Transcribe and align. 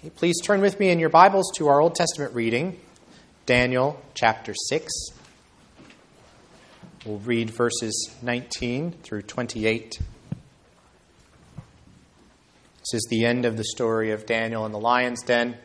Okay, 0.00 0.10
please 0.10 0.36
turn 0.40 0.60
with 0.60 0.78
me 0.78 0.90
in 0.90 1.00
your 1.00 1.08
Bibles 1.08 1.50
to 1.56 1.66
our 1.66 1.80
Old 1.80 1.96
Testament 1.96 2.32
reading, 2.32 2.78
Daniel 3.46 4.00
chapter 4.14 4.54
6. 4.68 4.92
We'll 7.04 7.18
read 7.18 7.50
verses 7.50 8.08
19 8.22 8.92
through 9.02 9.22
28. 9.22 9.98
This 12.78 12.94
is 12.94 13.08
the 13.10 13.24
end 13.24 13.44
of 13.44 13.56
the 13.56 13.64
story 13.64 14.12
of 14.12 14.24
Daniel 14.24 14.64
in 14.66 14.70
the 14.70 14.78
lion's 14.78 15.20
den. 15.24 15.56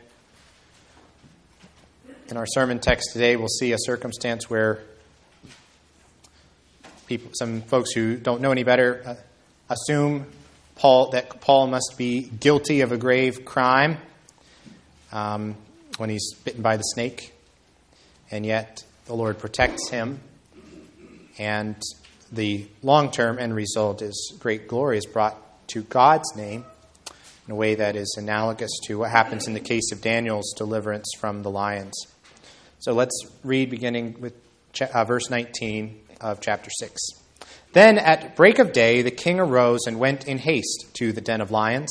In 2.28 2.36
our 2.36 2.46
sermon 2.46 2.80
text 2.80 3.10
today, 3.12 3.36
we'll 3.36 3.46
see 3.46 3.72
a 3.72 3.78
circumstance 3.78 4.50
where 4.50 4.82
people, 7.06 7.30
some 7.34 7.62
folks 7.62 7.92
who 7.92 8.16
don't 8.16 8.40
know 8.40 8.50
any 8.50 8.64
better 8.64 9.00
uh, 9.06 9.14
assume 9.72 10.26
Paul, 10.74 11.10
that 11.10 11.40
Paul 11.40 11.68
must 11.68 11.94
be 11.96 12.22
guilty 12.22 12.80
of 12.80 12.90
a 12.90 12.96
grave 12.96 13.44
crime 13.44 13.98
um, 15.14 15.56
when 15.96 16.10
he's 16.10 16.34
bitten 16.44 16.60
by 16.60 16.76
the 16.76 16.82
snake, 16.82 17.32
and 18.30 18.44
yet 18.44 18.84
the 19.06 19.14
Lord 19.14 19.38
protects 19.38 19.88
him. 19.88 20.20
And 21.38 21.76
the 22.30 22.66
long 22.82 23.10
term 23.10 23.38
end 23.38 23.54
result 23.54 24.02
is 24.02 24.36
great 24.38 24.68
glory 24.68 24.98
is 24.98 25.06
brought 25.06 25.36
to 25.68 25.82
God's 25.82 26.36
name 26.36 26.64
in 27.46 27.52
a 27.52 27.54
way 27.54 27.74
that 27.74 27.96
is 27.96 28.14
analogous 28.18 28.70
to 28.86 28.98
what 28.98 29.10
happens 29.10 29.46
in 29.46 29.54
the 29.54 29.60
case 29.60 29.92
of 29.92 30.00
Daniel's 30.00 30.52
deliverance 30.56 31.06
from 31.18 31.42
the 31.42 31.50
lions. 31.50 31.94
So 32.78 32.92
let's 32.92 33.18
read 33.42 33.70
beginning 33.70 34.20
with 34.20 34.34
uh, 34.80 35.04
verse 35.04 35.30
19 35.30 36.00
of 36.20 36.40
chapter 36.40 36.70
6. 36.78 37.00
Then 37.72 37.98
at 37.98 38.36
break 38.36 38.58
of 38.58 38.72
day, 38.72 39.02
the 39.02 39.10
king 39.10 39.40
arose 39.40 39.80
and 39.86 39.98
went 39.98 40.26
in 40.26 40.38
haste 40.38 40.86
to 40.94 41.12
the 41.12 41.20
den 41.20 41.40
of 41.40 41.50
lions. 41.50 41.90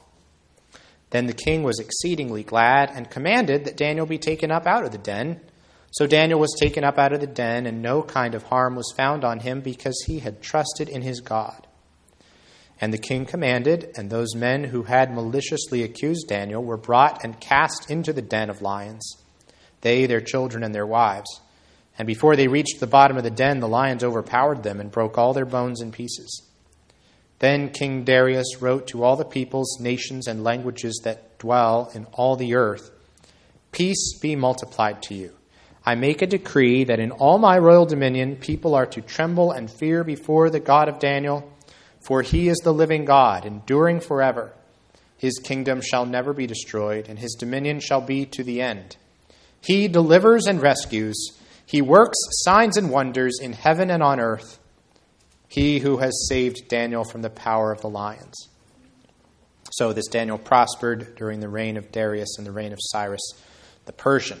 Then 1.11 1.27
the 1.27 1.33
king 1.33 1.63
was 1.63 1.79
exceedingly 1.79 2.43
glad 2.43 2.89
and 2.89 3.09
commanded 3.09 3.65
that 3.65 3.77
Daniel 3.77 4.05
be 4.05 4.17
taken 4.17 4.49
up 4.49 4.65
out 4.65 4.83
of 4.83 4.91
the 4.91 4.97
den. 4.97 5.41
So 5.91 6.07
Daniel 6.07 6.39
was 6.39 6.55
taken 6.59 6.83
up 6.85 6.97
out 6.97 7.11
of 7.11 7.19
the 7.19 7.27
den, 7.27 7.67
and 7.67 7.81
no 7.81 8.01
kind 8.01 8.33
of 8.33 8.43
harm 8.43 8.75
was 8.75 8.93
found 8.95 9.23
on 9.25 9.41
him 9.41 9.59
because 9.59 10.03
he 10.07 10.19
had 10.19 10.41
trusted 10.41 10.87
in 10.87 11.01
his 11.01 11.19
God. 11.19 11.67
And 12.79 12.93
the 12.93 12.97
king 12.97 13.25
commanded, 13.25 13.91
and 13.95 14.09
those 14.09 14.33
men 14.35 14.63
who 14.63 14.83
had 14.83 15.13
maliciously 15.13 15.83
accused 15.83 16.29
Daniel 16.29 16.63
were 16.63 16.77
brought 16.77 17.23
and 17.23 17.39
cast 17.39 17.91
into 17.91 18.13
the 18.13 18.21
den 18.21 18.49
of 18.49 18.61
lions, 18.61 19.17
they, 19.81 20.05
their 20.05 20.21
children, 20.21 20.63
and 20.63 20.73
their 20.73 20.87
wives. 20.87 21.41
And 21.99 22.07
before 22.07 22.37
they 22.37 22.47
reached 22.47 22.79
the 22.79 22.87
bottom 22.87 23.17
of 23.17 23.23
the 23.23 23.29
den, 23.29 23.59
the 23.59 23.67
lions 23.67 24.03
overpowered 24.03 24.63
them 24.63 24.79
and 24.79 24.89
broke 24.89 25.17
all 25.17 25.33
their 25.33 25.45
bones 25.45 25.81
in 25.81 25.91
pieces. 25.91 26.50
Then 27.41 27.71
King 27.71 28.03
Darius 28.03 28.61
wrote 28.61 28.85
to 28.89 29.03
all 29.03 29.15
the 29.15 29.25
peoples, 29.25 29.79
nations, 29.79 30.27
and 30.27 30.43
languages 30.43 31.01
that 31.03 31.39
dwell 31.39 31.89
in 31.95 32.05
all 32.13 32.35
the 32.35 32.53
earth 32.53 32.91
Peace 33.71 34.19
be 34.19 34.35
multiplied 34.35 35.01
to 35.03 35.15
you. 35.15 35.31
I 35.83 35.95
make 35.95 36.21
a 36.21 36.27
decree 36.27 36.83
that 36.83 36.99
in 36.99 37.09
all 37.11 37.39
my 37.39 37.57
royal 37.57 37.85
dominion 37.87 38.35
people 38.35 38.75
are 38.75 38.85
to 38.87 39.01
tremble 39.01 39.51
and 39.51 39.71
fear 39.71 40.03
before 40.03 40.49
the 40.49 40.59
God 40.59 40.87
of 40.87 40.99
Daniel, 40.99 41.51
for 42.05 42.21
he 42.21 42.47
is 42.47 42.57
the 42.57 42.73
living 42.73 43.05
God, 43.05 43.45
enduring 43.45 44.01
forever. 44.01 44.53
His 45.17 45.39
kingdom 45.39 45.81
shall 45.81 46.05
never 46.05 46.33
be 46.33 46.45
destroyed, 46.45 47.07
and 47.07 47.17
his 47.17 47.35
dominion 47.39 47.79
shall 47.79 48.01
be 48.01 48.25
to 48.27 48.43
the 48.43 48.61
end. 48.61 48.97
He 49.61 49.87
delivers 49.87 50.45
and 50.45 50.61
rescues, 50.61 51.39
he 51.65 51.81
works 51.81 52.17
signs 52.43 52.77
and 52.77 52.91
wonders 52.91 53.39
in 53.41 53.53
heaven 53.53 53.89
and 53.89 54.03
on 54.03 54.19
earth 54.19 54.59
he 55.51 55.79
who 55.79 55.97
has 55.97 56.27
saved 56.29 56.69
Daniel 56.69 57.03
from 57.03 57.21
the 57.21 57.29
power 57.29 57.73
of 57.73 57.81
the 57.81 57.89
lions. 57.89 58.47
So 59.73 59.91
this 59.91 60.07
Daniel 60.07 60.37
prospered 60.37 61.15
during 61.17 61.41
the 61.41 61.49
reign 61.49 61.75
of 61.75 61.91
Darius 61.91 62.37
and 62.37 62.47
the 62.47 62.53
reign 62.53 62.71
of 62.71 62.79
Cyrus 62.81 63.33
the 63.85 63.91
Persian. 63.91 64.39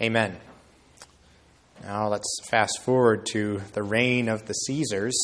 Amen. 0.00 0.36
Now 1.82 2.08
let's 2.08 2.32
fast 2.48 2.80
forward 2.82 3.26
to 3.32 3.60
the 3.72 3.82
reign 3.82 4.28
of 4.28 4.46
the 4.46 4.52
Caesars 4.52 5.18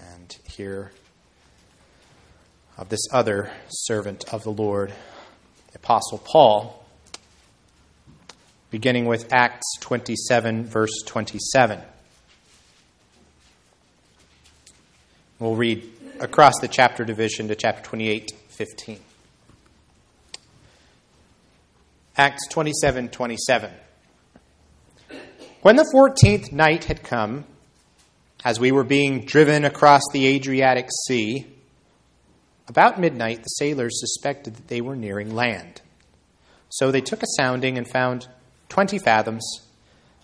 and 0.00 0.36
hear 0.44 0.90
of 2.76 2.88
this 2.88 3.06
other 3.12 3.52
servant 3.68 4.24
of 4.32 4.42
the 4.42 4.50
Lord, 4.50 4.92
the 5.70 5.78
Apostle 5.78 6.18
Paul, 6.18 6.84
beginning 8.70 9.04
with 9.04 9.32
Acts 9.32 9.76
27, 9.80 10.64
verse 10.64 11.02
27. 11.06 11.80
We'll 15.42 15.56
read 15.56 15.82
across 16.20 16.54
the 16.60 16.68
chapter 16.68 17.04
division 17.04 17.48
to 17.48 17.56
chapter 17.56 17.82
28, 17.82 18.30
15. 18.46 19.00
Acts 22.16 22.46
27, 22.46 23.08
27. 23.08 23.72
When 25.62 25.74
the 25.74 25.88
fourteenth 25.90 26.52
night 26.52 26.84
had 26.84 27.02
come, 27.02 27.44
as 28.44 28.60
we 28.60 28.70
were 28.70 28.84
being 28.84 29.24
driven 29.24 29.64
across 29.64 30.02
the 30.12 30.28
Adriatic 30.28 30.88
Sea, 31.08 31.48
about 32.68 33.00
midnight 33.00 33.38
the 33.38 33.48
sailors 33.48 33.98
suspected 33.98 34.54
that 34.54 34.68
they 34.68 34.80
were 34.80 34.94
nearing 34.94 35.34
land. 35.34 35.82
So 36.68 36.92
they 36.92 37.00
took 37.00 37.24
a 37.24 37.34
sounding 37.36 37.76
and 37.76 37.90
found 37.90 38.28
twenty 38.68 39.00
fathoms. 39.00 39.42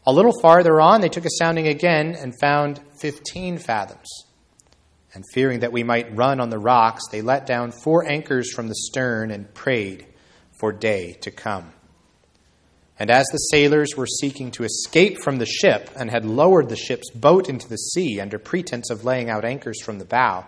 A 0.07 0.13
little 0.13 0.41
farther 0.41 0.81
on, 0.81 1.01
they 1.01 1.09
took 1.09 1.27
a 1.27 1.39
sounding 1.41 1.67
again 1.67 2.15
and 2.15 2.39
found 2.39 2.81
fifteen 3.01 3.59
fathoms 3.59 4.28
and 5.15 5.25
fearing 5.33 5.61
that 5.61 5.73
we 5.73 5.83
might 5.83 6.17
run 6.17 6.41
on 6.41 6.51
the 6.51 6.59
rocks, 6.59 7.09
they 7.11 7.23
let 7.23 7.47
down 7.47 7.73
four 7.73 8.09
anchors 8.09 8.53
from 8.53 8.69
the 8.69 8.75
stern 8.75 9.31
and 9.31 9.53
prayed 9.55 10.07
for 10.59 10.73
day 10.73 11.15
to 11.23 11.31
come. 11.31 11.73
And 12.99 13.11
as 13.11 13.27
the 13.27 13.39
sailors 13.39 13.97
were 13.97 14.07
seeking 14.07 14.51
to 14.53 14.65
escape 14.65 15.23
from 15.23 15.39
the 15.39 15.47
ship 15.47 15.91
and 15.97 16.11
had 16.11 16.25
lowered 16.25 16.69
the 16.69 16.77
ship's 16.77 17.11
boat 17.11 17.49
into 17.49 17.69
the 17.69 17.77
sea 17.77 18.21
under 18.21 18.39
pretense 18.39 18.91
of 18.91 19.05
laying 19.05 19.31
out 19.31 19.45
anchors 19.45 19.81
from 19.81 19.99
the 19.99 20.05
bow, 20.05 20.45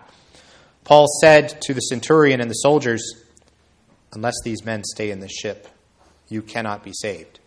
Paul 0.83 1.07
said 1.21 1.61
to 1.61 1.73
the 1.73 1.79
centurion 1.79 2.41
and 2.41 2.49
the 2.49 2.55
soldiers, 2.55 3.13
Unless 4.13 4.35
these 4.43 4.65
men 4.65 4.83
stay 4.83 5.11
in 5.11 5.21
the 5.21 5.29
ship, 5.29 5.69
you 6.27 6.41
cannot 6.41 6.83
be 6.83 6.91
saved. 6.93 7.39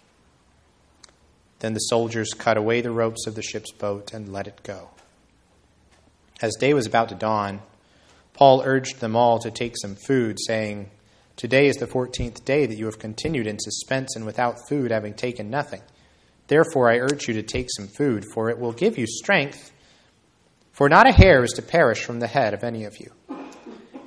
Then 1.58 1.74
the 1.74 1.80
soldiers 1.80 2.32
cut 2.32 2.56
away 2.56 2.80
the 2.80 2.90
ropes 2.90 3.26
of 3.26 3.34
the 3.34 3.42
ship's 3.42 3.72
boat 3.72 4.14
and 4.14 4.32
let 4.32 4.46
it 4.46 4.62
go. 4.62 4.90
As 6.42 6.56
day 6.56 6.74
was 6.74 6.86
about 6.86 7.10
to 7.10 7.14
dawn, 7.14 7.62
Paul 8.32 8.62
urged 8.64 9.00
them 9.00 9.14
all 9.14 9.38
to 9.38 9.50
take 9.50 9.74
some 9.80 9.94
food, 9.94 10.38
saying, 10.44 10.90
Today 11.36 11.66
is 11.66 11.76
the 11.76 11.86
fourteenth 11.86 12.44
day 12.44 12.66
that 12.66 12.76
you 12.76 12.86
have 12.86 12.98
continued 12.98 13.46
in 13.46 13.58
suspense 13.58 14.16
and 14.16 14.24
without 14.24 14.68
food, 14.68 14.90
having 14.90 15.14
taken 15.14 15.50
nothing. 15.50 15.82
Therefore, 16.48 16.90
I 16.90 16.98
urge 16.98 17.28
you 17.28 17.34
to 17.34 17.42
take 17.42 17.68
some 17.70 17.88
food, 17.88 18.24
for 18.34 18.50
it 18.50 18.58
will 18.58 18.72
give 18.72 18.98
you 18.98 19.06
strength. 19.06 19.72
For 20.72 20.88
not 20.88 21.08
a 21.08 21.12
hair 21.12 21.44
is 21.44 21.52
to 21.52 21.62
perish 21.62 22.04
from 22.04 22.20
the 22.20 22.26
head 22.26 22.52
of 22.52 22.64
any 22.64 22.84
of 22.84 22.98
you. 22.98 23.12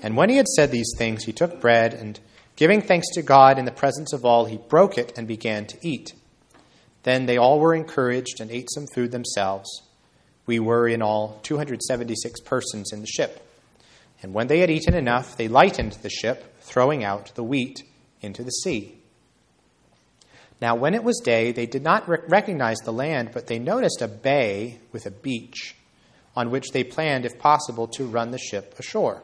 And 0.01 0.15
when 0.15 0.29
he 0.29 0.37
had 0.37 0.47
said 0.47 0.71
these 0.71 0.93
things, 0.97 1.23
he 1.23 1.31
took 1.31 1.61
bread, 1.61 1.93
and 1.93 2.19
giving 2.55 2.81
thanks 2.81 3.07
to 3.13 3.21
God 3.21 3.57
in 3.57 3.65
the 3.65 3.71
presence 3.71 4.13
of 4.13 4.25
all, 4.25 4.45
he 4.45 4.57
broke 4.57 4.97
it 4.97 5.17
and 5.17 5.27
began 5.27 5.65
to 5.67 5.77
eat. 5.81 6.13
Then 7.03 7.25
they 7.25 7.37
all 7.37 7.59
were 7.59 7.73
encouraged 7.73 8.41
and 8.41 8.51
ate 8.51 8.69
some 8.73 8.85
food 8.93 9.11
themselves. 9.11 9.81
We 10.47 10.59
were 10.59 10.87
in 10.87 11.03
all 11.03 11.39
276 11.43 12.39
persons 12.39 12.91
in 12.91 13.01
the 13.01 13.07
ship. 13.07 13.43
And 14.23 14.33
when 14.33 14.47
they 14.47 14.59
had 14.59 14.71
eaten 14.71 14.95
enough, 14.95 15.37
they 15.37 15.47
lightened 15.47 15.93
the 16.01 16.09
ship, 16.09 16.59
throwing 16.61 17.03
out 17.03 17.35
the 17.35 17.43
wheat 17.43 17.83
into 18.21 18.43
the 18.43 18.49
sea. 18.49 18.97
Now, 20.59 20.75
when 20.75 20.95
it 20.95 21.03
was 21.03 21.21
day, 21.23 21.51
they 21.51 21.67
did 21.67 21.83
not 21.83 22.07
recognize 22.07 22.77
the 22.77 22.91
land, 22.91 23.29
but 23.31 23.45
they 23.45 23.59
noticed 23.59 24.01
a 24.01 24.07
bay 24.07 24.79
with 24.91 25.05
a 25.05 25.11
beach, 25.11 25.75
on 26.35 26.49
which 26.49 26.71
they 26.71 26.83
planned, 26.83 27.25
if 27.25 27.37
possible, 27.37 27.87
to 27.89 28.05
run 28.05 28.31
the 28.31 28.39
ship 28.39 28.73
ashore. 28.79 29.21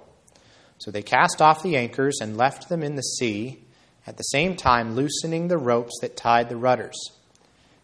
So 0.78 0.92
they 0.92 1.02
cast 1.02 1.42
off 1.42 1.64
the 1.64 1.76
anchors 1.76 2.20
and 2.22 2.38
left 2.38 2.70
them 2.70 2.84
in 2.84 2.96
the 2.96 3.02
sea, 3.02 3.64
at 4.06 4.18
the 4.18 4.24
same 4.24 4.56
time 4.56 4.96
loosening 4.96 5.48
the 5.48 5.58
ropes 5.58 5.98
that 6.02 6.18
tied 6.18 6.50
the 6.50 6.58
rudders. 6.58 6.98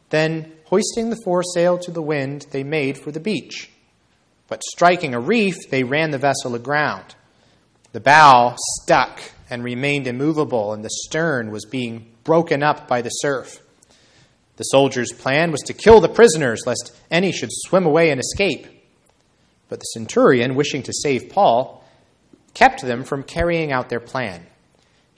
Then, 0.10 0.52
hoisting 0.69 1.10
the 1.10 1.21
foresail 1.24 1.77
to 1.80 1.92
the 1.92 2.01
wind, 2.01 2.45
they 2.51 2.63
made 2.63 2.98
for 2.98 3.12
the 3.12 3.19
beach. 3.19 3.69
But 4.48 4.63
striking 4.63 5.13
a 5.13 5.19
reef, 5.19 5.56
they 5.69 5.83
ran 5.83 6.12
the 6.12 6.18
vessel 6.18 6.56
aground. 6.56 7.16
The 7.92 8.00
bow 8.00 8.56
stuck, 8.81 9.19
and 9.50 9.63
remained 9.63 10.07
immovable, 10.07 10.74
and 10.74 10.86
the 10.86 10.89
stern 10.92 11.51
was 11.51 11.66
being 11.66 12.12
broken 12.24 12.62
up 12.62 12.88
by 12.88 13.01
the 13.01 13.10
surf. 13.10 13.60
The 14.57 14.63
soldiers' 14.63 15.12
plan 15.12 15.51
was 15.51 15.62
to 15.62 15.74
kill 15.74 16.01
the 16.01 16.10
prisoners, 16.10 16.62
lest 16.66 16.95
any 17.10 17.31
should 17.31 17.50
swim 17.51 17.86
away 17.86 18.12
and 18.12 18.19
escape. 18.19 18.68
But 19.69 19.80
the 19.80 19.86
centurion, 19.86 20.56
wishing 20.56 20.83
to 20.83 20.94
save 20.94 21.30
Paul, 21.30 21.83
kept 22.54 22.81
them 22.81 23.04
from 23.04 23.24
carrying 23.24 23.71
out 23.71 23.89
their 23.89 24.00
plan. 24.00 24.45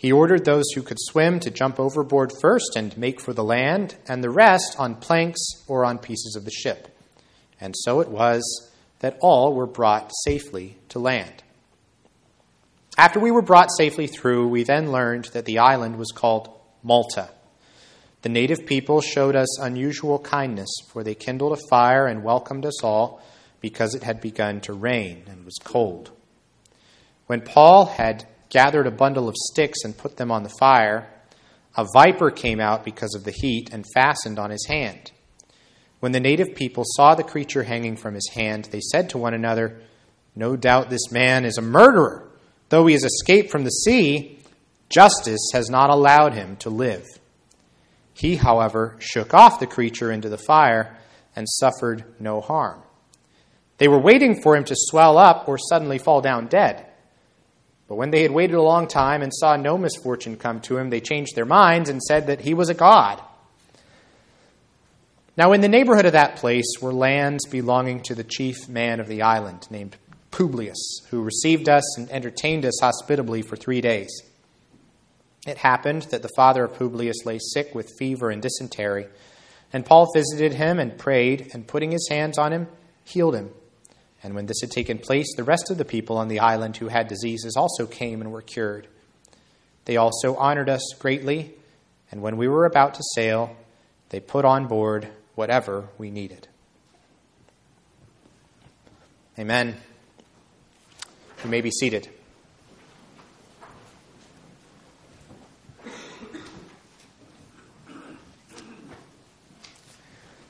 He 0.01 0.11
ordered 0.11 0.45
those 0.45 0.65
who 0.73 0.81
could 0.81 0.97
swim 0.99 1.39
to 1.41 1.51
jump 1.51 1.79
overboard 1.79 2.31
first 2.41 2.71
and 2.75 2.97
make 2.97 3.21
for 3.21 3.33
the 3.33 3.43
land, 3.43 3.97
and 4.07 4.23
the 4.23 4.31
rest 4.31 4.75
on 4.79 4.95
planks 4.95 5.39
or 5.67 5.85
on 5.85 5.99
pieces 5.99 6.35
of 6.35 6.43
the 6.43 6.49
ship. 6.49 6.87
And 7.59 7.75
so 7.77 7.99
it 7.99 8.09
was 8.09 8.41
that 9.01 9.19
all 9.21 9.53
were 9.53 9.67
brought 9.67 10.09
safely 10.23 10.79
to 10.89 10.97
land. 10.97 11.43
After 12.97 13.19
we 13.19 13.29
were 13.29 13.43
brought 13.43 13.69
safely 13.77 14.07
through, 14.07 14.47
we 14.47 14.63
then 14.63 14.91
learned 14.91 15.25
that 15.33 15.45
the 15.45 15.59
island 15.59 15.97
was 15.97 16.11
called 16.11 16.49
Malta. 16.81 17.29
The 18.23 18.29
native 18.29 18.65
people 18.65 19.01
showed 19.01 19.35
us 19.35 19.59
unusual 19.59 20.17
kindness, 20.17 20.71
for 20.91 21.03
they 21.03 21.13
kindled 21.13 21.53
a 21.53 21.67
fire 21.69 22.07
and 22.07 22.23
welcomed 22.23 22.65
us 22.65 22.83
all 22.83 23.21
because 23.59 23.93
it 23.93 24.01
had 24.01 24.19
begun 24.19 24.61
to 24.61 24.73
rain 24.73 25.25
and 25.27 25.45
was 25.45 25.59
cold. 25.63 26.09
When 27.27 27.41
Paul 27.41 27.85
had 27.85 28.25
gathered 28.51 28.85
a 28.85 28.91
bundle 28.91 29.27
of 29.27 29.35
sticks 29.35 29.79
and 29.83 29.97
put 29.97 30.17
them 30.17 30.29
on 30.29 30.43
the 30.43 30.53
fire, 30.59 31.09
a 31.75 31.87
viper 31.95 32.29
came 32.29 32.59
out 32.59 32.85
because 32.85 33.15
of 33.15 33.23
the 33.23 33.31
heat 33.31 33.69
and 33.71 33.85
fastened 33.95 34.37
on 34.37 34.51
his 34.51 34.67
hand. 34.67 35.11
When 36.01 36.11
the 36.11 36.19
native 36.19 36.53
people 36.53 36.83
saw 36.85 37.15
the 37.15 37.23
creature 37.23 37.63
hanging 37.63 37.95
from 37.95 38.13
his 38.13 38.29
hand, 38.33 38.65
they 38.65 38.81
said 38.81 39.09
to 39.09 39.17
one 39.17 39.33
another, 39.33 39.81
No 40.35 40.55
doubt 40.55 40.89
this 40.89 41.11
man 41.11 41.45
is 41.45 41.57
a 41.57 41.61
murderer. 41.61 42.29
Though 42.69 42.85
he 42.87 42.93
has 42.93 43.03
escaped 43.03 43.51
from 43.51 43.63
the 43.63 43.69
sea, 43.69 44.39
justice 44.89 45.51
has 45.53 45.69
not 45.69 45.89
allowed 45.89 46.33
him 46.33 46.57
to 46.57 46.69
live. 46.69 47.05
He, 48.13 48.35
however, 48.35 48.97
shook 48.99 49.33
off 49.33 49.59
the 49.59 49.67
creature 49.67 50.11
into 50.11 50.27
the 50.27 50.37
fire 50.37 50.97
and 51.35 51.47
suffered 51.47 52.03
no 52.19 52.41
harm. 52.41 52.81
They 53.77 53.87
were 53.87 54.01
waiting 54.01 54.41
for 54.41 54.55
him 54.55 54.65
to 54.65 54.75
swell 54.75 55.17
up 55.17 55.47
or 55.47 55.57
suddenly 55.57 55.97
fall 55.97 56.21
down 56.21 56.47
dead. 56.47 56.90
But 57.91 57.97
when 57.97 58.11
they 58.11 58.21
had 58.21 58.31
waited 58.31 58.55
a 58.55 58.61
long 58.61 58.87
time 58.87 59.21
and 59.21 59.33
saw 59.33 59.57
no 59.57 59.77
misfortune 59.77 60.37
come 60.37 60.61
to 60.61 60.77
him, 60.77 60.89
they 60.89 61.01
changed 61.01 61.35
their 61.35 61.43
minds 61.43 61.89
and 61.89 62.01
said 62.01 62.27
that 62.27 62.39
he 62.39 62.53
was 62.53 62.69
a 62.69 62.73
god. 62.73 63.21
Now, 65.35 65.51
in 65.51 65.59
the 65.59 65.67
neighborhood 65.67 66.05
of 66.05 66.13
that 66.13 66.37
place 66.37 66.77
were 66.81 66.93
lands 66.93 67.45
belonging 67.47 67.99
to 68.03 68.15
the 68.15 68.23
chief 68.23 68.69
man 68.69 69.01
of 69.01 69.09
the 69.09 69.23
island, 69.23 69.67
named 69.69 69.97
Publius, 70.31 71.01
who 71.09 71.21
received 71.21 71.67
us 71.67 71.97
and 71.97 72.09
entertained 72.09 72.65
us 72.65 72.79
hospitably 72.79 73.41
for 73.41 73.57
three 73.57 73.81
days. 73.81 74.21
It 75.45 75.57
happened 75.57 76.03
that 76.03 76.21
the 76.21 76.31
father 76.37 76.63
of 76.63 76.77
Publius 76.77 77.25
lay 77.25 77.39
sick 77.41 77.75
with 77.75 77.91
fever 77.99 78.29
and 78.29 78.41
dysentery, 78.41 79.07
and 79.73 79.85
Paul 79.85 80.07
visited 80.15 80.53
him 80.53 80.79
and 80.79 80.97
prayed, 80.97 81.49
and 81.53 81.67
putting 81.67 81.91
his 81.91 82.07
hands 82.09 82.37
on 82.37 82.53
him, 82.53 82.69
healed 83.03 83.35
him. 83.35 83.49
And 84.23 84.35
when 84.35 84.45
this 84.45 84.61
had 84.61 84.71
taken 84.71 84.99
place, 84.99 85.27
the 85.35 85.43
rest 85.43 85.71
of 85.71 85.77
the 85.77 85.85
people 85.85 86.17
on 86.17 86.27
the 86.27 86.39
island 86.39 86.77
who 86.77 86.89
had 86.89 87.07
diseases 87.07 87.55
also 87.55 87.87
came 87.87 88.21
and 88.21 88.31
were 88.31 88.41
cured. 88.41 88.87
They 89.85 89.97
also 89.97 90.35
honored 90.35 90.69
us 90.69 90.93
greatly, 90.99 91.53
and 92.11 92.21
when 92.21 92.37
we 92.37 92.47
were 92.47 92.65
about 92.65 92.93
to 92.95 93.03
sail, 93.15 93.55
they 94.09 94.19
put 94.19 94.45
on 94.45 94.67
board 94.67 95.07
whatever 95.33 95.87
we 95.97 96.11
needed. 96.11 96.47
Amen. 99.39 99.75
You 101.43 101.49
may 101.49 101.61
be 101.61 101.71
seated. 101.71 102.07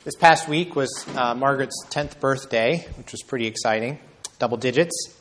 This 0.04 0.16
past 0.16 0.48
week 0.48 0.76
was 0.76 1.06
uh, 1.16 1.36
Margaret's 1.36 1.86
10th 1.92 2.20
birthday, 2.20 2.88
which 2.98 3.12
was 3.12 3.22
pretty 3.22 3.46
exciting, 3.46 4.00
double 4.40 4.58
digits. 4.58 5.14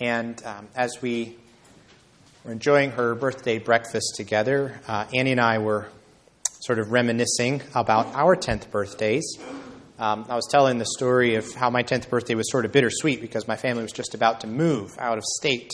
And 0.00 0.44
um, 0.44 0.68
as 0.76 1.00
we 1.00 1.38
were 2.44 2.52
enjoying 2.52 2.90
her 2.90 3.14
birthday 3.14 3.58
breakfast 3.58 4.16
together, 4.16 4.78
uh, 4.86 5.06
Annie 5.14 5.32
and 5.32 5.40
I 5.40 5.56
were 5.60 5.88
sort 6.60 6.78
of 6.78 6.92
reminiscing 6.92 7.62
about 7.74 8.14
our 8.14 8.36
10th 8.36 8.70
birthdays. 8.70 9.38
Um, 9.98 10.26
I 10.28 10.34
was 10.34 10.46
telling 10.50 10.76
the 10.76 10.84
story 10.84 11.36
of 11.36 11.54
how 11.54 11.70
my 11.70 11.82
10th 11.82 12.10
birthday 12.10 12.34
was 12.34 12.50
sort 12.50 12.66
of 12.66 12.72
bittersweet 12.72 13.22
because 13.22 13.48
my 13.48 13.56
family 13.56 13.82
was 13.82 13.92
just 13.92 14.12
about 14.14 14.42
to 14.42 14.46
move 14.46 14.94
out 14.98 15.16
of 15.16 15.24
state. 15.24 15.70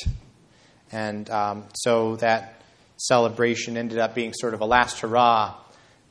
And 0.93 1.29
um, 1.29 1.65
so 1.75 2.15
that 2.17 2.63
celebration 2.99 3.77
ended 3.77 3.99
up 3.99 4.15
being 4.15 4.33
sort 4.33 4.55
of 4.55 4.61
a 4.61 4.65
last 4.65 5.01
hurrah 5.01 5.57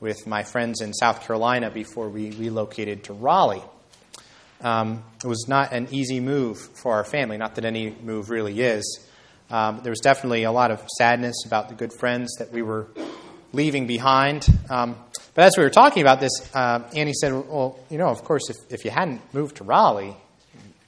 with 0.04 0.28
my 0.28 0.44
friends 0.44 0.82
in 0.82 0.94
South 0.94 1.26
Carolina 1.26 1.72
before 1.72 2.10
we 2.10 2.32
relocated 2.32 3.06
to 3.06 3.14
Raleigh. 3.14 3.64
Um, 4.62 5.02
it 5.24 5.28
was 5.28 5.46
not 5.48 5.72
an 5.72 5.88
easy 5.92 6.20
move 6.20 6.60
for 6.60 6.96
our 6.96 7.06
family, 7.06 7.38
not 7.38 7.56
that 7.56 7.64
any 7.64 7.96
move 8.04 8.30
really 8.30 8.60
is. 8.60 9.08
Um, 9.50 9.80
there 9.82 9.92
was 9.92 10.02
definitely 10.02 10.44
a 10.44 10.52
lot 10.52 10.72
of 10.72 10.86
sadness 10.98 11.46
about 11.46 11.70
the 11.70 11.76
good 11.76 11.94
friends 11.94 12.36
that 12.40 12.52
we 12.52 12.62
were 12.62 12.88
leaving 13.54 13.88
behind. 13.88 14.46
Um, 14.70 14.98
but 15.36 15.46
as 15.46 15.56
we 15.58 15.64
were 15.64 15.70
talking 15.70 16.02
about 16.02 16.20
this, 16.20 16.34
uh, 16.54 16.84
Annie 16.94 17.14
said, 17.14 17.32
Well, 17.32 17.80
you 17.90 17.98
know, 17.98 18.10
of 18.10 18.26
course, 18.26 18.50
if, 18.50 18.58
if 18.70 18.84
you 18.84 18.92
hadn't 18.92 19.22
moved 19.34 19.58
to 19.58 19.64
Raleigh, 19.64 20.18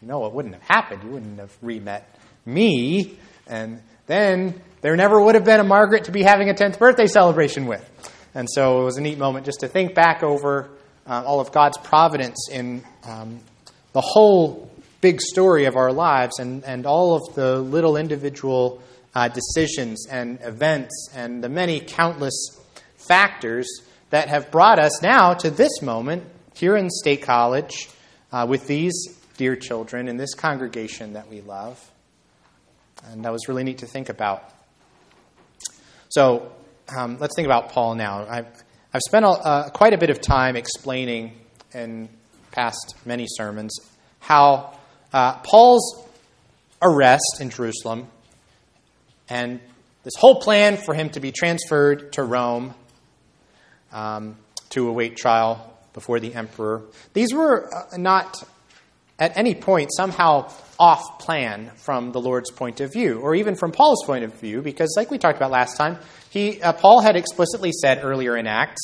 you 0.01 0.07
know, 0.09 0.25
it 0.25 0.33
wouldn't 0.33 0.55
have 0.55 0.63
happened. 0.63 1.03
You 1.03 1.11
wouldn't 1.11 1.39
have 1.39 1.55
re 1.61 1.79
met 1.79 2.19
me. 2.45 3.17
And 3.47 3.81
then 4.07 4.61
there 4.81 4.97
never 4.97 5.21
would 5.21 5.35
have 5.35 5.45
been 5.45 5.61
a 5.61 5.63
Margaret 5.63 6.05
to 6.05 6.11
be 6.11 6.21
having 6.21 6.49
a 6.49 6.53
10th 6.53 6.79
birthday 6.79 7.07
celebration 7.07 7.65
with. 7.65 7.89
And 8.35 8.49
so 8.51 8.81
it 8.81 8.83
was 8.83 8.97
a 8.97 9.01
neat 9.01 9.17
moment 9.17 9.45
just 9.45 9.61
to 9.61 9.67
think 9.69 9.95
back 9.95 10.21
over 10.21 10.69
uh, 11.07 11.23
all 11.25 11.39
of 11.39 11.53
God's 11.53 11.77
providence 11.77 12.49
in 12.51 12.83
um, 13.05 13.39
the 13.93 14.01
whole 14.01 14.69
big 14.99 15.21
story 15.21 15.65
of 15.65 15.77
our 15.77 15.93
lives 15.93 16.39
and, 16.39 16.63
and 16.65 16.85
all 16.85 17.15
of 17.15 17.33
the 17.35 17.59
little 17.59 17.95
individual 17.95 18.81
uh, 19.13 19.29
decisions 19.29 20.05
and 20.07 20.39
events 20.41 21.09
and 21.15 21.41
the 21.41 21.47
many 21.47 21.79
countless 21.79 22.59
factors 23.07 23.67
that 24.09 24.27
have 24.27 24.51
brought 24.51 24.79
us 24.79 25.01
now 25.01 25.33
to 25.33 25.49
this 25.49 25.81
moment 25.81 26.23
here 26.55 26.75
in 26.75 26.89
State 26.89 27.21
College 27.21 27.87
uh, 28.31 28.45
with 28.49 28.67
these 28.67 29.07
dear 29.37 29.55
children 29.55 30.07
in 30.07 30.17
this 30.17 30.33
congregation 30.33 31.13
that 31.13 31.29
we 31.29 31.39
love. 31.41 31.79
And 33.11 33.23
that 33.23 33.31
was 33.31 33.47
really 33.47 33.63
neat 33.63 33.77
to 33.77 33.85
think 33.85 34.09
about. 34.09 34.49
So 36.09 36.51
um, 36.95 37.17
let's 37.19 37.35
think 37.35 37.45
about 37.45 37.69
Paul 37.69 37.95
now. 37.95 38.25
I've, 38.29 38.47
I've 38.93 39.01
spent 39.01 39.25
a, 39.25 39.29
uh, 39.29 39.69
quite 39.69 39.93
a 39.93 39.97
bit 39.97 40.09
of 40.09 40.21
time 40.21 40.55
explaining 40.55 41.33
in 41.73 42.09
past 42.51 42.95
many 43.05 43.25
sermons 43.27 43.77
how 44.19 44.77
uh, 45.13 45.37
Paul's 45.39 46.07
arrest 46.81 47.37
in 47.39 47.49
Jerusalem 47.49 48.07
and 49.29 49.59
this 50.03 50.13
whole 50.17 50.39
plan 50.39 50.77
for 50.77 50.93
him 50.93 51.09
to 51.11 51.19
be 51.19 51.31
transferred 51.31 52.13
to 52.13 52.23
Rome 52.23 52.75
um, 53.91 54.37
to 54.69 54.87
await 54.87 55.17
trial 55.17 55.73
before 55.93 56.19
the 56.19 56.33
emperor, 56.33 56.83
these 57.13 57.33
were 57.33 57.69
uh, 57.73 57.97
not 57.97 58.47
at 59.17 59.35
any 59.37 59.55
point 59.55 59.89
somehow 59.95 60.47
off 60.79 61.19
plan 61.19 61.71
from 61.75 62.11
the 62.11 62.19
Lord's 62.19 62.51
point 62.51 62.81
of 62.81 62.91
view, 62.91 63.19
or 63.19 63.35
even 63.35 63.55
from 63.55 63.71
Paul's 63.71 64.05
point 64.05 64.23
of 64.23 64.33
view, 64.39 64.61
because, 64.61 64.93
like 64.97 65.11
we 65.11 65.17
talked 65.17 65.37
about 65.37 65.51
last 65.51 65.77
time, 65.77 65.97
he, 66.29 66.61
uh, 66.61 66.73
Paul 66.73 67.01
had 67.01 67.15
explicitly 67.15 67.71
said 67.71 68.03
earlier 68.03 68.35
in 68.35 68.47
Acts 68.47 68.81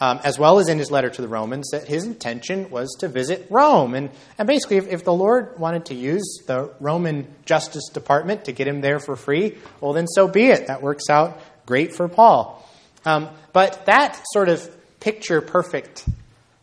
um, 0.00 0.18
as 0.24 0.38
well 0.38 0.58
as 0.58 0.68
in 0.68 0.78
his 0.78 0.90
letter 0.90 1.10
to 1.10 1.22
the 1.22 1.28
Romans, 1.28 1.70
that 1.72 1.86
his 1.86 2.06
intention 2.06 2.70
was 2.70 2.96
to 3.00 3.08
visit 3.08 3.46
Rome. 3.50 3.94
And, 3.94 4.10
and 4.38 4.48
basically, 4.48 4.78
if, 4.78 4.88
if 4.88 5.04
the 5.04 5.12
Lord 5.12 5.58
wanted 5.58 5.86
to 5.86 5.94
use 5.94 6.38
the 6.46 6.72
Roman 6.80 7.26
Justice 7.44 7.90
Department 7.92 8.46
to 8.46 8.52
get 8.52 8.66
him 8.66 8.80
there 8.80 8.98
for 8.98 9.14
free, 9.14 9.58
well, 9.80 9.92
then 9.92 10.06
so 10.06 10.26
be 10.26 10.46
it. 10.46 10.68
That 10.68 10.80
works 10.80 11.10
out 11.10 11.38
great 11.66 11.94
for 11.94 12.08
Paul. 12.08 12.66
Um, 13.04 13.28
but 13.52 13.84
that 13.86 14.20
sort 14.32 14.48
of 14.48 14.68
picture 15.00 15.42
perfect 15.42 16.06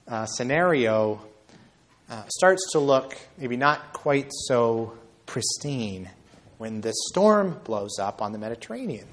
uh, 0.07 0.25
scenario 0.25 1.21
uh, 2.09 2.23
starts 2.27 2.71
to 2.71 2.79
look 2.79 3.17
maybe 3.37 3.57
not 3.57 3.93
quite 3.93 4.31
so 4.31 4.97
pristine 5.25 6.09
when 6.57 6.81
the 6.81 6.93
storm 7.09 7.59
blows 7.63 7.99
up 7.99 8.21
on 8.21 8.31
the 8.31 8.37
Mediterranean. 8.37 9.07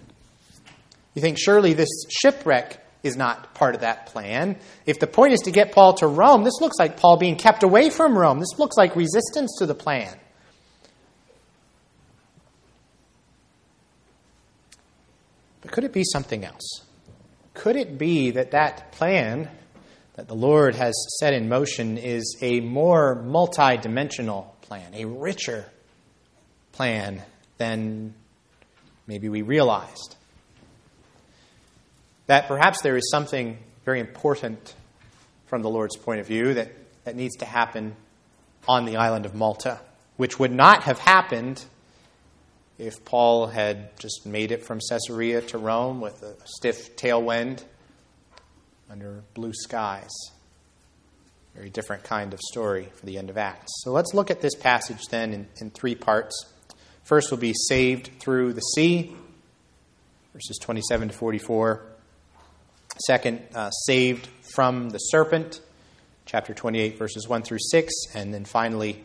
You 1.14 1.22
think 1.22 1.38
surely 1.38 1.74
this 1.74 1.90
shipwreck 2.08 2.80
is 3.02 3.16
not 3.16 3.54
part 3.54 3.74
of 3.74 3.82
that 3.82 4.06
plan. 4.06 4.56
If 4.86 4.98
the 4.98 5.06
point 5.06 5.34
is 5.34 5.40
to 5.40 5.50
get 5.50 5.72
Paul 5.72 5.94
to 5.94 6.06
Rome, 6.06 6.42
this 6.42 6.60
looks 6.60 6.78
like 6.78 6.96
Paul 6.96 7.18
being 7.18 7.36
kept 7.36 7.62
away 7.62 7.90
from 7.90 8.16
Rome. 8.16 8.40
This 8.40 8.58
looks 8.58 8.76
like 8.76 8.96
resistance 8.96 9.56
to 9.58 9.66
the 9.66 9.74
plan. 9.74 10.16
But 15.60 15.72
could 15.72 15.84
it 15.84 15.92
be 15.92 16.04
something 16.04 16.44
else? 16.44 16.82
Could 17.52 17.76
it 17.76 17.98
be 17.98 18.32
that 18.32 18.50
that 18.52 18.92
plan 18.92 19.50
that 20.14 20.28
the 20.28 20.35
Lord 20.35 20.76
has 20.76 20.94
set 21.18 21.35
in 21.35 21.49
motion 21.49 21.99
is 21.99 22.37
a 22.40 22.61
more 22.61 23.16
multidimensional 23.16 24.47
plan, 24.62 24.94
a 24.94 25.04
richer 25.04 25.66
plan 26.73 27.23
than 27.59 28.14
maybe 29.06 29.28
we 29.28 29.42
realized. 29.42 30.16
That 32.26 32.47
perhaps 32.49 32.80
there 32.83 32.97
is 32.97 33.11
something 33.11 33.59
very 33.85 34.00
important 34.00 34.75
from 35.47 35.62
the 35.62 35.68
Lord's 35.68 35.97
point 35.97 36.21
of 36.21 36.26
view 36.26 36.54
that, 36.54 36.73
that 37.04 37.16
needs 37.16 37.37
to 37.37 37.44
happen 37.44 37.97
on 38.66 38.87
the 38.87 38.97
island 38.97 39.26
of 39.26 39.35
Malta, 39.35 39.80
which 40.16 40.38
would 40.38 40.52
not 40.52 40.85
have 40.85 40.99
happened 40.99 41.64
if 42.78 43.04
Paul 43.04 43.47
had 43.47 43.97
just 43.99 44.26
made 44.26 44.52
it 44.52 44.64
from 44.64 44.80
Caesarea 44.88 45.42
to 45.42 45.59
Rome 45.59 46.00
with 46.00 46.23
a 46.23 46.35
stiff 46.44 46.97
tailwind 46.97 47.62
under 48.90 49.22
blue 49.34 49.52
skies. 49.52 50.10
Very 51.54 51.70
different 51.70 52.02
kind 52.04 52.34
of 52.34 52.40
story 52.40 52.88
for 52.94 53.06
the 53.06 53.16
end 53.16 53.30
of 53.30 53.38
Acts. 53.38 53.70
So 53.84 53.92
let's 53.92 54.12
look 54.12 54.30
at 54.30 54.40
this 54.40 54.54
passage 54.54 55.02
then 55.10 55.32
in, 55.32 55.46
in 55.60 55.70
three 55.70 55.94
parts. 55.94 56.46
First 57.04 57.30
will 57.30 57.38
be 57.38 57.54
saved 57.68 58.10
through 58.18 58.54
the 58.54 58.60
sea, 58.60 59.14
verses 60.32 60.58
27 60.60 61.08
to 61.08 61.14
44. 61.14 61.82
Second, 63.06 63.42
uh, 63.54 63.70
saved 63.70 64.28
from 64.54 64.90
the 64.90 64.98
serpent, 64.98 65.60
chapter 66.26 66.54
28, 66.54 66.98
verses 66.98 67.28
1 67.28 67.42
through 67.42 67.58
6. 67.60 67.92
And 68.14 68.32
then 68.32 68.44
finally, 68.44 69.04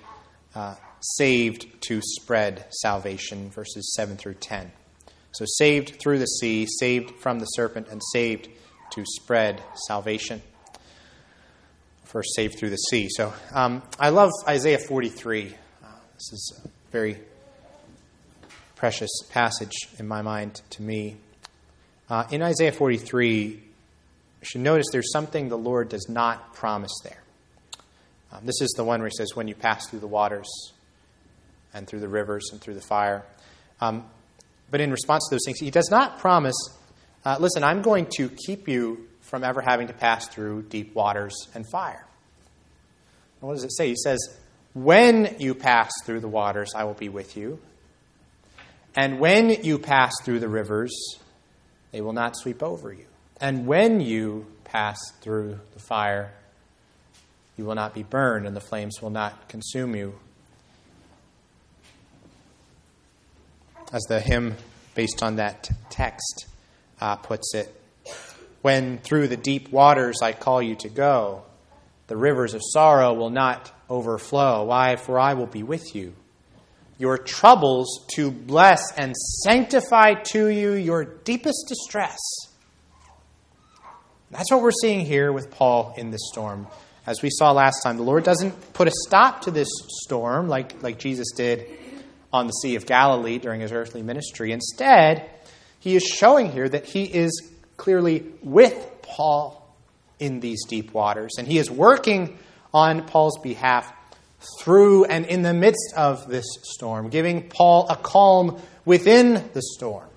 uh, 0.55 0.75
saved 1.17 1.67
to 1.81 2.01
spread 2.01 2.65
salvation, 2.71 3.49
verses 3.49 3.93
7 3.95 4.17
through 4.17 4.35
10. 4.35 4.71
So, 5.31 5.45
saved 5.45 5.99
through 6.01 6.19
the 6.19 6.25
sea, 6.25 6.65
saved 6.67 7.19
from 7.19 7.39
the 7.39 7.45
serpent, 7.45 7.87
and 7.89 8.01
saved 8.13 8.49
to 9.03 9.05
spread 9.05 9.61
salvation. 9.87 10.41
First, 12.03 12.35
saved 12.35 12.57
through 12.57 12.71
the 12.71 12.77
sea. 12.77 13.07
So, 13.09 13.33
um, 13.53 13.83
I 13.99 14.09
love 14.09 14.31
Isaiah 14.47 14.79
43. 14.79 15.53
Uh, 15.83 15.87
this 16.13 16.33
is 16.33 16.61
a 16.65 16.67
very 16.91 17.19
precious 18.75 19.11
passage 19.29 19.73
in 19.99 20.07
my 20.07 20.21
mind 20.21 20.61
to 20.71 20.81
me. 20.81 21.17
Uh, 22.09 22.25
in 22.31 22.41
Isaiah 22.41 22.71
43, 22.71 23.35
you 23.35 23.59
should 24.41 24.61
notice 24.61 24.87
there's 24.91 25.11
something 25.11 25.49
the 25.49 25.57
Lord 25.57 25.89
does 25.89 26.07
not 26.09 26.53
promise 26.55 26.93
there. 27.03 27.21
Um, 28.31 28.45
this 28.45 28.59
is 28.61 28.73
the 28.75 28.83
one 28.83 29.01
where 29.01 29.09
he 29.09 29.15
says, 29.15 29.35
When 29.35 29.47
you 29.47 29.55
pass 29.55 29.87
through 29.87 29.99
the 29.99 30.07
waters, 30.07 30.47
and 31.73 31.87
through 31.87 31.99
the 31.99 32.07
rivers 32.07 32.49
and 32.51 32.59
through 32.59 32.73
the 32.73 32.81
fire. 32.81 33.23
Um, 33.81 34.05
but 34.71 34.81
in 34.81 34.91
response 34.91 35.27
to 35.29 35.35
those 35.35 35.45
things, 35.45 35.59
he 35.59 35.71
does 35.71 35.89
not 35.89 36.19
promise, 36.19 36.55
uh, 37.25 37.37
listen, 37.39 37.63
I'm 37.63 37.81
going 37.81 38.07
to 38.17 38.29
keep 38.29 38.67
you 38.67 39.07
from 39.21 39.43
ever 39.43 39.61
having 39.61 39.87
to 39.87 39.93
pass 39.93 40.27
through 40.27 40.63
deep 40.63 40.95
waters 40.95 41.35
and 41.53 41.65
fire. 41.69 42.05
And 43.41 43.47
what 43.47 43.55
does 43.55 43.63
it 43.63 43.75
say? 43.75 43.89
He 43.89 43.95
says, 43.95 44.19
When 44.73 45.35
you 45.39 45.55
pass 45.55 45.91
through 46.05 46.21
the 46.21 46.27
waters, 46.27 46.73
I 46.75 46.83
will 46.85 46.93
be 46.93 47.09
with 47.09 47.37
you. 47.37 47.59
And 48.95 49.19
when 49.19 49.49
you 49.63 49.77
pass 49.79 50.13
through 50.23 50.39
the 50.39 50.49
rivers, 50.49 50.91
they 51.91 52.01
will 52.01 52.13
not 52.13 52.35
sweep 52.37 52.63
over 52.63 52.91
you. 52.91 53.05
And 53.39 53.67
when 53.67 54.01
you 54.01 54.47
pass 54.63 54.97
through 55.21 55.59
the 55.73 55.79
fire, 55.79 56.33
you 57.55 57.65
will 57.65 57.75
not 57.75 57.93
be 57.93 58.03
burned, 58.03 58.47
and 58.47 58.55
the 58.55 58.61
flames 58.61 59.01
will 59.01 59.09
not 59.09 59.47
consume 59.47 59.95
you. 59.95 60.15
as 63.91 64.01
the 64.03 64.19
hymn 64.19 64.55
based 64.95 65.23
on 65.23 65.37
that 65.37 65.69
text 65.89 66.45
uh, 66.99 67.15
puts 67.17 67.53
it. 67.53 67.73
When 68.61 68.97
through 68.97 69.27
the 69.27 69.37
deep 69.37 69.71
waters 69.71 70.21
I 70.21 70.33
call 70.33 70.61
you 70.61 70.75
to 70.77 70.89
go, 70.89 71.43
the 72.07 72.17
rivers 72.17 72.53
of 72.53 72.61
sorrow 72.63 73.13
will 73.13 73.29
not 73.29 73.71
overflow. 73.89 74.65
Why? 74.65 74.95
For 74.95 75.19
I 75.19 75.35
will 75.35 75.47
be 75.47 75.63
with 75.63 75.95
you. 75.95 76.13
Your 76.97 77.17
troubles 77.17 78.05
to 78.15 78.29
bless 78.29 78.91
and 78.97 79.15
sanctify 79.15 80.15
to 80.31 80.47
you 80.47 80.73
your 80.73 81.05
deepest 81.05 81.65
distress. 81.69 82.17
That's 84.31 84.51
what 84.51 84.61
we're 84.61 84.71
seeing 84.71 85.05
here 85.05 85.31
with 85.31 85.49
Paul 85.49 85.93
in 85.97 86.11
this 86.11 86.21
storm. 86.31 86.67
As 87.07 87.21
we 87.21 87.29
saw 87.31 87.51
last 87.51 87.81
time, 87.83 87.97
the 87.97 88.03
Lord 88.03 88.23
doesn't 88.23 88.73
put 88.73 88.87
a 88.87 88.91
stop 89.07 89.43
to 89.43 89.51
this 89.51 89.69
storm 90.03 90.47
like, 90.49 90.83
like 90.83 90.99
Jesus 90.99 91.31
did 91.35 91.65
on 92.31 92.45
the 92.45 92.53
Sea 92.53 92.75
of 92.75 92.85
Galilee 92.85 93.39
during 93.39 93.61
his 93.61 93.71
earthly 93.71 94.03
ministry. 94.03 94.51
Instead, 94.51 95.29
he 95.79 95.95
is 95.95 96.03
showing 96.03 96.51
here 96.51 96.67
that 96.67 96.85
he 96.85 97.03
is 97.03 97.51
clearly 97.77 98.25
with 98.43 98.75
Paul 99.01 99.55
in 100.19 100.41
these 100.41 100.65
deep 100.65 100.93
waters, 100.93 101.31
and 101.37 101.47
he 101.47 101.57
is 101.57 101.71
working 101.71 102.37
on 102.73 103.05
Paul's 103.05 103.39
behalf 103.39 103.91
through 104.59 105.05
and 105.05 105.25
in 105.25 105.41
the 105.41 105.53
midst 105.53 105.93
of 105.95 106.27
this 106.27 106.45
storm, 106.63 107.09
giving 107.09 107.49
Paul 107.49 107.87
a 107.89 107.95
calm 107.95 108.61
within 108.85 109.33
the 109.53 109.61
storm. 109.61 110.07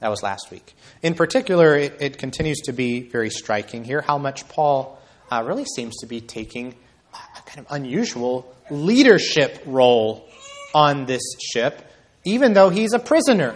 That 0.00 0.08
was 0.08 0.22
last 0.22 0.50
week. 0.50 0.74
In 1.02 1.14
particular, 1.14 1.76
it, 1.76 1.96
it 2.00 2.18
continues 2.18 2.60
to 2.62 2.72
be 2.72 3.00
very 3.00 3.30
striking 3.30 3.84
here 3.84 4.02
how 4.02 4.18
much 4.18 4.48
Paul 4.48 4.98
uh, 5.30 5.42
really 5.46 5.64
seems 5.64 5.96
to 5.98 6.06
be 6.06 6.20
taking 6.20 6.74
a 7.14 7.42
kind 7.46 7.60
of 7.60 7.66
unusual 7.70 8.52
leadership 8.70 9.62
role 9.64 10.28
on 10.74 11.06
this 11.06 11.22
ship, 11.52 11.90
even 12.24 12.52
though 12.52 12.68
he's 12.68 12.92
a 12.92 12.98
prisoner 12.98 13.54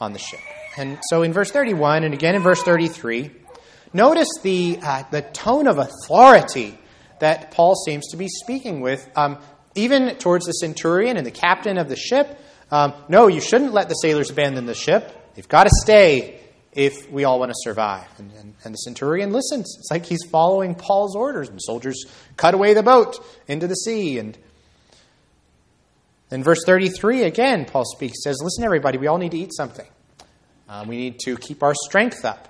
on 0.00 0.12
the 0.12 0.18
ship. 0.18 0.40
And 0.76 0.98
so 1.08 1.22
in 1.22 1.32
verse 1.32 1.50
31 1.50 2.04
and 2.04 2.14
again 2.14 2.34
in 2.34 2.42
verse 2.42 2.62
33, 2.62 3.30
notice 3.92 4.28
the, 4.42 4.78
uh, 4.82 5.04
the 5.10 5.22
tone 5.22 5.66
of 5.66 5.78
authority 5.78 6.78
that 7.20 7.52
Paul 7.52 7.74
seems 7.74 8.08
to 8.08 8.16
be 8.16 8.28
speaking 8.28 8.80
with, 8.80 9.08
um, 9.16 9.38
even 9.74 10.16
towards 10.16 10.46
the 10.46 10.52
centurion 10.52 11.16
and 11.16 11.26
the 11.26 11.30
captain 11.30 11.78
of 11.78 11.88
the 11.88 11.96
ship. 11.96 12.38
Um, 12.70 12.92
no, 13.08 13.28
you 13.28 13.40
shouldn't 13.40 13.72
let 13.72 13.88
the 13.88 13.94
sailors 13.94 14.30
abandon 14.30 14.66
the 14.66 14.74
ship. 14.74 15.34
They've 15.34 15.48
got 15.48 15.64
to 15.64 15.70
stay 15.82 16.40
if 16.72 17.10
we 17.10 17.24
all 17.24 17.38
want 17.38 17.50
to 17.50 17.56
survive. 17.58 18.06
And, 18.18 18.32
and, 18.32 18.54
and, 18.64 18.74
the 18.74 18.78
centurion 18.78 19.32
listens. 19.32 19.76
It's 19.78 19.90
like 19.90 20.04
he's 20.06 20.24
following 20.30 20.74
Paul's 20.74 21.14
orders. 21.14 21.48
And 21.48 21.62
soldiers 21.62 22.04
cut 22.36 22.54
away 22.54 22.74
the 22.74 22.82
boat 22.82 23.24
into 23.46 23.68
the 23.68 23.74
sea. 23.74 24.18
And 24.18 24.36
in 26.34 26.42
verse 26.42 26.60
33, 26.66 27.22
again, 27.22 27.64
Paul 27.64 27.84
speaks, 27.84 28.22
says, 28.22 28.38
Listen, 28.42 28.64
everybody, 28.64 28.98
we 28.98 29.06
all 29.06 29.18
need 29.18 29.30
to 29.30 29.38
eat 29.38 29.54
something. 29.54 29.86
Um, 30.68 30.88
we 30.88 30.96
need 30.96 31.18
to 31.20 31.36
keep 31.36 31.62
our 31.62 31.74
strength 31.86 32.24
up. 32.24 32.48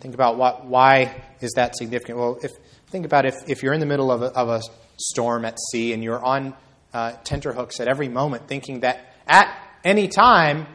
Think 0.00 0.14
about 0.14 0.36
what, 0.36 0.66
why 0.66 1.22
is 1.40 1.52
that 1.52 1.76
significant? 1.76 2.18
Well, 2.18 2.38
if, 2.42 2.50
think 2.88 3.06
about 3.06 3.24
if, 3.24 3.34
if 3.46 3.62
you're 3.62 3.72
in 3.72 3.80
the 3.80 3.86
middle 3.86 4.10
of 4.10 4.22
a, 4.22 4.26
of 4.26 4.48
a 4.48 4.60
storm 4.98 5.44
at 5.44 5.58
sea 5.70 5.92
and 5.92 6.02
you're 6.02 6.22
on 6.22 6.54
uh, 6.92 7.12
tenterhooks 7.24 7.80
at 7.80 7.88
every 7.88 8.08
moment, 8.08 8.48
thinking 8.48 8.80
that 8.80 9.14
at 9.26 9.56
any 9.84 10.08
time, 10.08 10.66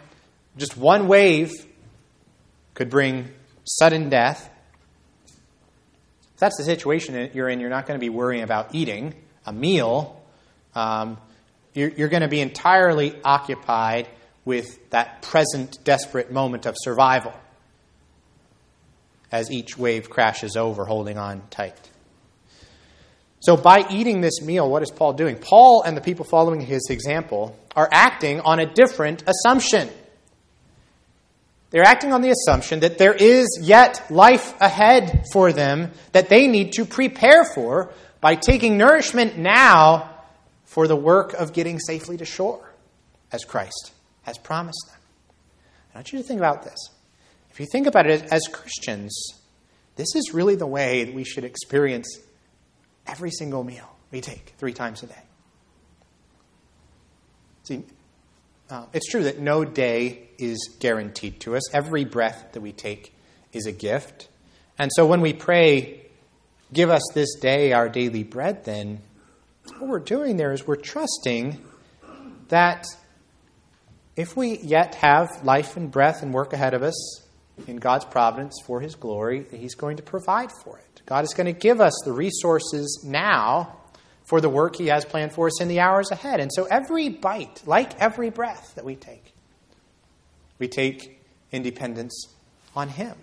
just 0.58 0.78
one 0.78 1.08
wave 1.08 1.52
could 2.74 2.90
bring 2.90 3.28
sudden 3.66 4.10
death. 4.10 4.50
If 6.34 6.40
that's 6.40 6.58
the 6.58 6.64
situation 6.64 7.32
you're 7.34 7.50
in, 7.50 7.60
you're 7.60 7.70
not 7.70 7.86
going 7.86 8.00
to 8.00 8.04
be 8.04 8.10
worrying 8.10 8.44
about 8.44 8.74
eating 8.74 9.14
a 9.46 9.54
meal. 9.54 10.24
Um, 10.74 11.18
you're, 11.78 11.90
you're 11.90 12.10
going 12.10 12.24
to 12.24 12.28
be 12.28 12.42
entirely 12.42 13.14
occupied 13.24 14.08
with 14.46 14.90
that 14.90 15.22
present 15.22 15.78
desperate 15.84 16.32
moment 16.32 16.66
of 16.66 16.76
survival 16.78 17.34
as 19.32 19.52
each 19.52 19.78
wave 19.78 20.10
crashes 20.10 20.56
over, 20.56 20.86
holding 20.86 21.20
on 21.20 21.44
tight. 21.52 21.78
So, 23.42 23.56
by 23.56 23.86
eating 23.92 24.22
this 24.22 24.42
meal, 24.42 24.68
what 24.68 24.82
is 24.82 24.90
Paul 24.90 25.14
doing? 25.14 25.36
Paul 25.36 25.84
and 25.84 25.96
the 25.96 26.02
people 26.02 26.26
following 26.26 26.62
his 26.62 26.88
example 26.90 27.56
are 27.76 27.88
acting 27.92 28.40
on 28.40 28.60
a 28.60 28.66
different 28.66 29.24
assumption. 29.28 29.88
They're 31.70 31.84
acting 31.84 32.12
on 32.12 32.22
the 32.22 32.32
assumption 32.32 32.80
that 32.80 32.98
there 32.98 33.14
is 33.14 33.60
yet 33.62 34.10
life 34.10 34.60
ahead 34.60 35.26
for 35.32 35.52
them 35.52 35.92
that 36.14 36.30
they 36.30 36.48
need 36.48 36.72
to 36.74 36.86
prepare 36.86 37.44
for 37.44 37.92
by 38.20 38.34
taking 38.34 38.78
nourishment 38.78 39.38
now 39.38 40.17
for 40.78 40.88
the 40.88 40.96
work 40.96 41.34
of 41.34 41.54
getting 41.54 41.80
safely 41.80 42.18
to 42.18 42.24
shore, 42.24 42.72
as 43.32 43.44
Christ 43.44 43.94
has 44.22 44.38
promised 44.38 44.86
them. 44.86 45.00
I 45.92 45.98
want 45.98 46.14
you 46.14 46.20
to 46.20 46.24
think 46.24 46.40
about 46.40 46.62
this. 46.62 46.78
If 47.50 47.60
you 47.60 47.66
think 47.72 47.88
about 47.88 48.06
it 48.06 48.22
as 48.32 48.44
Christians, 48.52 49.12
this 49.96 50.16
is 50.16 50.36
really 50.36 50.54
the 50.54 50.68
way 50.68 51.04
that 51.06 51.16
we 51.16 51.24
should 51.24 51.46
experience 51.46 52.20
every 53.08 53.32
single 53.32 53.64
meal 53.64 53.90
we 54.12 54.22
take 54.22 54.54
three 54.60 54.72
times 54.72 55.02
a 55.02 55.08
day. 55.08 55.24
See, 57.64 57.84
uh, 58.70 58.86
it's 58.94 59.10
true 59.10 59.24
that 59.24 59.40
no 59.40 59.66
day 59.66 60.30
is 60.38 60.76
guaranteed 60.80 61.40
to 61.40 61.56
us. 61.56 61.74
Every 61.74 62.06
breath 62.06 62.50
that 62.52 62.62
we 62.62 62.72
take 62.72 63.16
is 63.52 63.66
a 63.66 63.72
gift. 63.72 64.28
And 64.78 64.92
so 64.94 65.08
when 65.08 65.22
we 65.22 65.34
pray, 65.34 66.06
give 66.72 66.92
us 66.92 67.02
this 67.16 67.34
day 67.40 67.74
our 67.74 67.90
daily 67.90 68.22
bread, 68.22 68.64
then 68.66 69.02
what 69.72 69.90
we're 69.90 70.00
doing 70.00 70.38
there 70.38 70.54
is 70.54 70.66
we're 70.66 70.76
trusting 70.76 71.64
that 72.50 72.86
if 74.16 74.36
we 74.36 74.58
yet 74.60 74.96
have 74.96 75.44
life 75.44 75.78
and 75.78 75.92
breath 75.92 76.24
and 76.24 76.34
work 76.34 76.54
ahead 76.54 76.74
of 76.74 76.84
us 76.84 77.22
in 77.68 77.78
God's 77.78 78.06
providence 78.06 78.60
for 78.66 78.82
His 78.82 78.96
glory, 78.96 79.46
He's 79.52 79.76
going 79.76 79.98
to 79.98 80.04
provide 80.04 80.50
for 80.64 80.78
it. 80.78 81.02
God 81.06 81.24
is 81.24 81.34
going 81.34 81.46
to 81.46 81.60
give 81.60 81.80
us 81.80 81.94
the 82.06 82.12
resources 82.12 83.04
now 83.06 83.78
for 84.26 84.42
the 84.42 84.50
work 84.50 84.76
He 84.76 84.88
has 84.88 85.06
planned 85.06 85.32
for 85.34 85.48
us 85.48 85.62
in 85.62 85.68
the 85.68 85.80
hours 85.80 86.12
ahead. 86.12 86.40
And 86.40 86.52
so 86.52 86.66
every 86.66 87.10
bite, 87.10 87.62
like 87.66 88.00
every 88.00 88.30
breath 88.30 88.74
that 88.76 88.86
we 88.86 88.96
take, 88.96 89.34
We 90.60 90.68
take 90.68 91.22
independence 91.52 92.28
on 92.76 92.90
Him. 92.90 93.16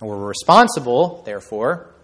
And 0.00 0.08
we're 0.08 0.26
responsible, 0.26 1.22
therefore, 1.24 1.94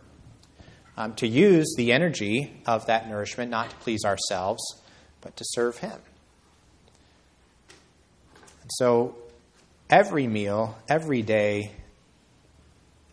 um, 0.96 1.14
to 1.14 1.26
use 1.26 1.75
the 1.76 1.92
energy 1.92 2.61
of 2.66 2.87
that 2.87 3.08
nourishment 3.08 3.50
not 3.50 3.70
to 3.70 3.76
please 3.76 4.04
ourselves, 4.04 4.62
but 5.20 5.37
to 5.37 5.44
serve 5.46 5.78
Him. 5.78 5.99
And 8.61 8.70
so, 8.75 9.16
every 9.88 10.26
meal, 10.26 10.78
every 10.88 11.22
day, 11.22 11.72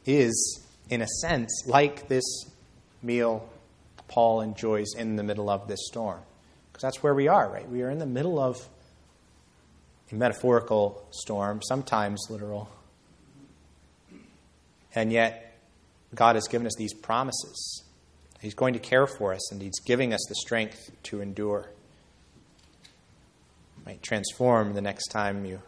is, 0.06 0.66
in 0.90 1.02
a 1.02 1.08
sense, 1.08 1.64
like 1.66 2.08
this 2.08 2.26
meal 3.02 3.48
Paul 4.10 4.42
enjoys 4.42 4.94
in 4.98 5.16
the 5.16 5.24
middle 5.24 5.50
of 5.50 5.68
this 5.68 5.80
storm. 5.88 6.20
Because 6.72 6.82
that's 6.82 7.04
where 7.04 7.14
we 7.14 7.28
are, 7.28 7.50
right? 7.50 7.70
We 7.70 7.84
are 7.84 7.90
in 7.90 8.00
the 8.00 8.06
middle 8.06 8.40
of 8.40 8.68
a 10.12 10.16
metaphorical 10.16 11.08
storm, 11.12 11.62
sometimes 11.62 12.26
literal. 12.30 12.70
And 14.96 15.14
yet, 15.14 15.49
God 16.16 16.36
has 16.36 16.48
given 16.48 16.66
us 16.66 16.76
these 16.78 16.94
promises. 16.94 17.84
He's 18.42 18.54
going 18.54 18.74
to 18.74 18.80
care 18.80 19.06
for 19.06 19.34
us, 19.34 19.52
and 19.52 19.62
He's 19.62 19.80
giving 19.86 20.14
us 20.14 20.26
the 20.30 20.36
strength 20.36 20.92
to 21.04 21.22
endure. 21.22 21.70
Might 23.86 24.02
transform 24.02 24.74
the 24.74 24.82
next 24.82 25.08
time 25.08 25.46
you 25.46 25.62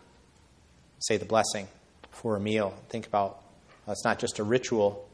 say 1.00 1.18
the 1.18 1.26
blessing 1.26 1.68
for 2.12 2.36
a 2.36 2.40
meal. 2.40 2.74
Think 2.90 3.08
about 3.08 3.42
well, 3.86 3.94
it's 3.94 4.06
not 4.06 4.20
just 4.20 4.40
a 4.40 4.44
ritual, 4.44 5.08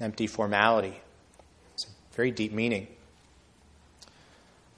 empty 0.00 0.26
formality. 0.26 1.00
It's 1.74 1.86
a 1.86 2.14
very 2.14 2.30
deep 2.30 2.52
meaning. 2.52 2.88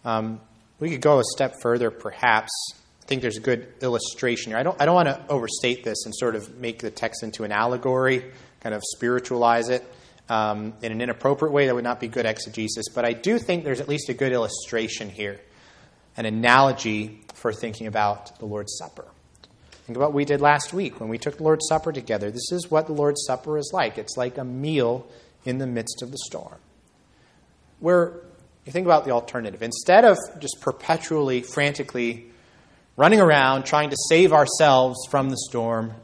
Um, 0.05 0.41
we 0.79 0.91
could 0.91 1.01
go 1.01 1.19
a 1.19 1.25
step 1.35 1.55
further, 1.63 1.91
perhaps. 1.91 2.51
I 3.03 3.07
think 3.07 3.23
there's 3.23 3.39
a 3.39 3.41
good 3.41 3.73
illustration 3.81 4.53
here. 4.53 4.59
I 4.59 4.63
don't, 4.63 4.81
I 4.81 4.85
don't 4.85 4.95
want 4.95 5.09
to 5.09 5.21
overstate 5.29 5.83
this 5.83 6.05
and 6.05 6.15
sort 6.15 6.37
of 6.37 6.59
make 6.59 6.81
the 6.81 6.91
text 6.91 7.23
into 7.23 7.45
an 7.45 7.53
allegory, 7.53 8.31
kind 8.61 8.75
of 8.75 8.83
spiritualize 8.85 9.69
it 9.69 9.85
um, 10.29 10.75
in 10.83 10.93
an 10.93 11.01
inappropriate 11.01 11.53
way. 11.53 11.67
That 11.67 11.75
would 11.75 11.85
not 11.85 12.01
be 12.01 12.09
good 12.09 12.27
exegesis. 12.27 12.89
But 12.95 13.05
I 13.05 13.13
do 13.13 13.39
think 13.39 13.65
there's 13.65 13.81
at 13.81 13.89
least 13.89 14.09
a 14.09 14.15
good 14.15 14.33
illustration 14.33 15.11
here, 15.11 15.41
an 16.17 16.27
analogy 16.27 17.21
for 17.35 17.53
thinking 17.53 17.87
about 17.87 18.39
the 18.39 18.47
Lord's 18.47 18.77
Supper. 18.79 19.07
Think 19.87 19.97
about 19.97 20.09
what 20.11 20.17
we 20.17 20.25
did 20.25 20.41
last 20.41 20.75
week 20.75 21.01
when 21.01 21.09
we 21.09 21.17
took 21.17 21.39
the 21.39 21.43
Lord's 21.45 21.67
Supper 21.67 21.93
together. 21.93 22.31
This 22.31 22.53
is 22.53 22.71
what 22.71 22.87
the 22.87 22.93
Lord's 22.93 23.25
Supper 23.27 23.57
is 23.57 23.71
like 23.73 23.97
it's 23.97 24.17
like 24.17 24.37
a 24.37 24.45
meal 24.45 25.07
in 25.45 25.59
the 25.59 25.67
midst 25.67 26.03
of 26.03 26.11
the 26.11 26.19
storm. 26.19 26.59
Where 27.81 28.21
you 28.67 28.73
think 28.73 28.87
about 28.87 29.07
the 29.07 29.13
alternative. 29.13 29.63
Instead 29.63 30.05
of 30.05 30.19
just 30.41 30.61
perpetually, 30.61 31.41
frantically 31.41 32.31
running 32.99 33.19
around 33.19 33.63
trying 33.63 33.89
to 33.89 33.97
save 34.11 34.35
ourselves 34.35 34.99
from 35.09 35.31
the 35.31 35.39
storm, 35.49 35.95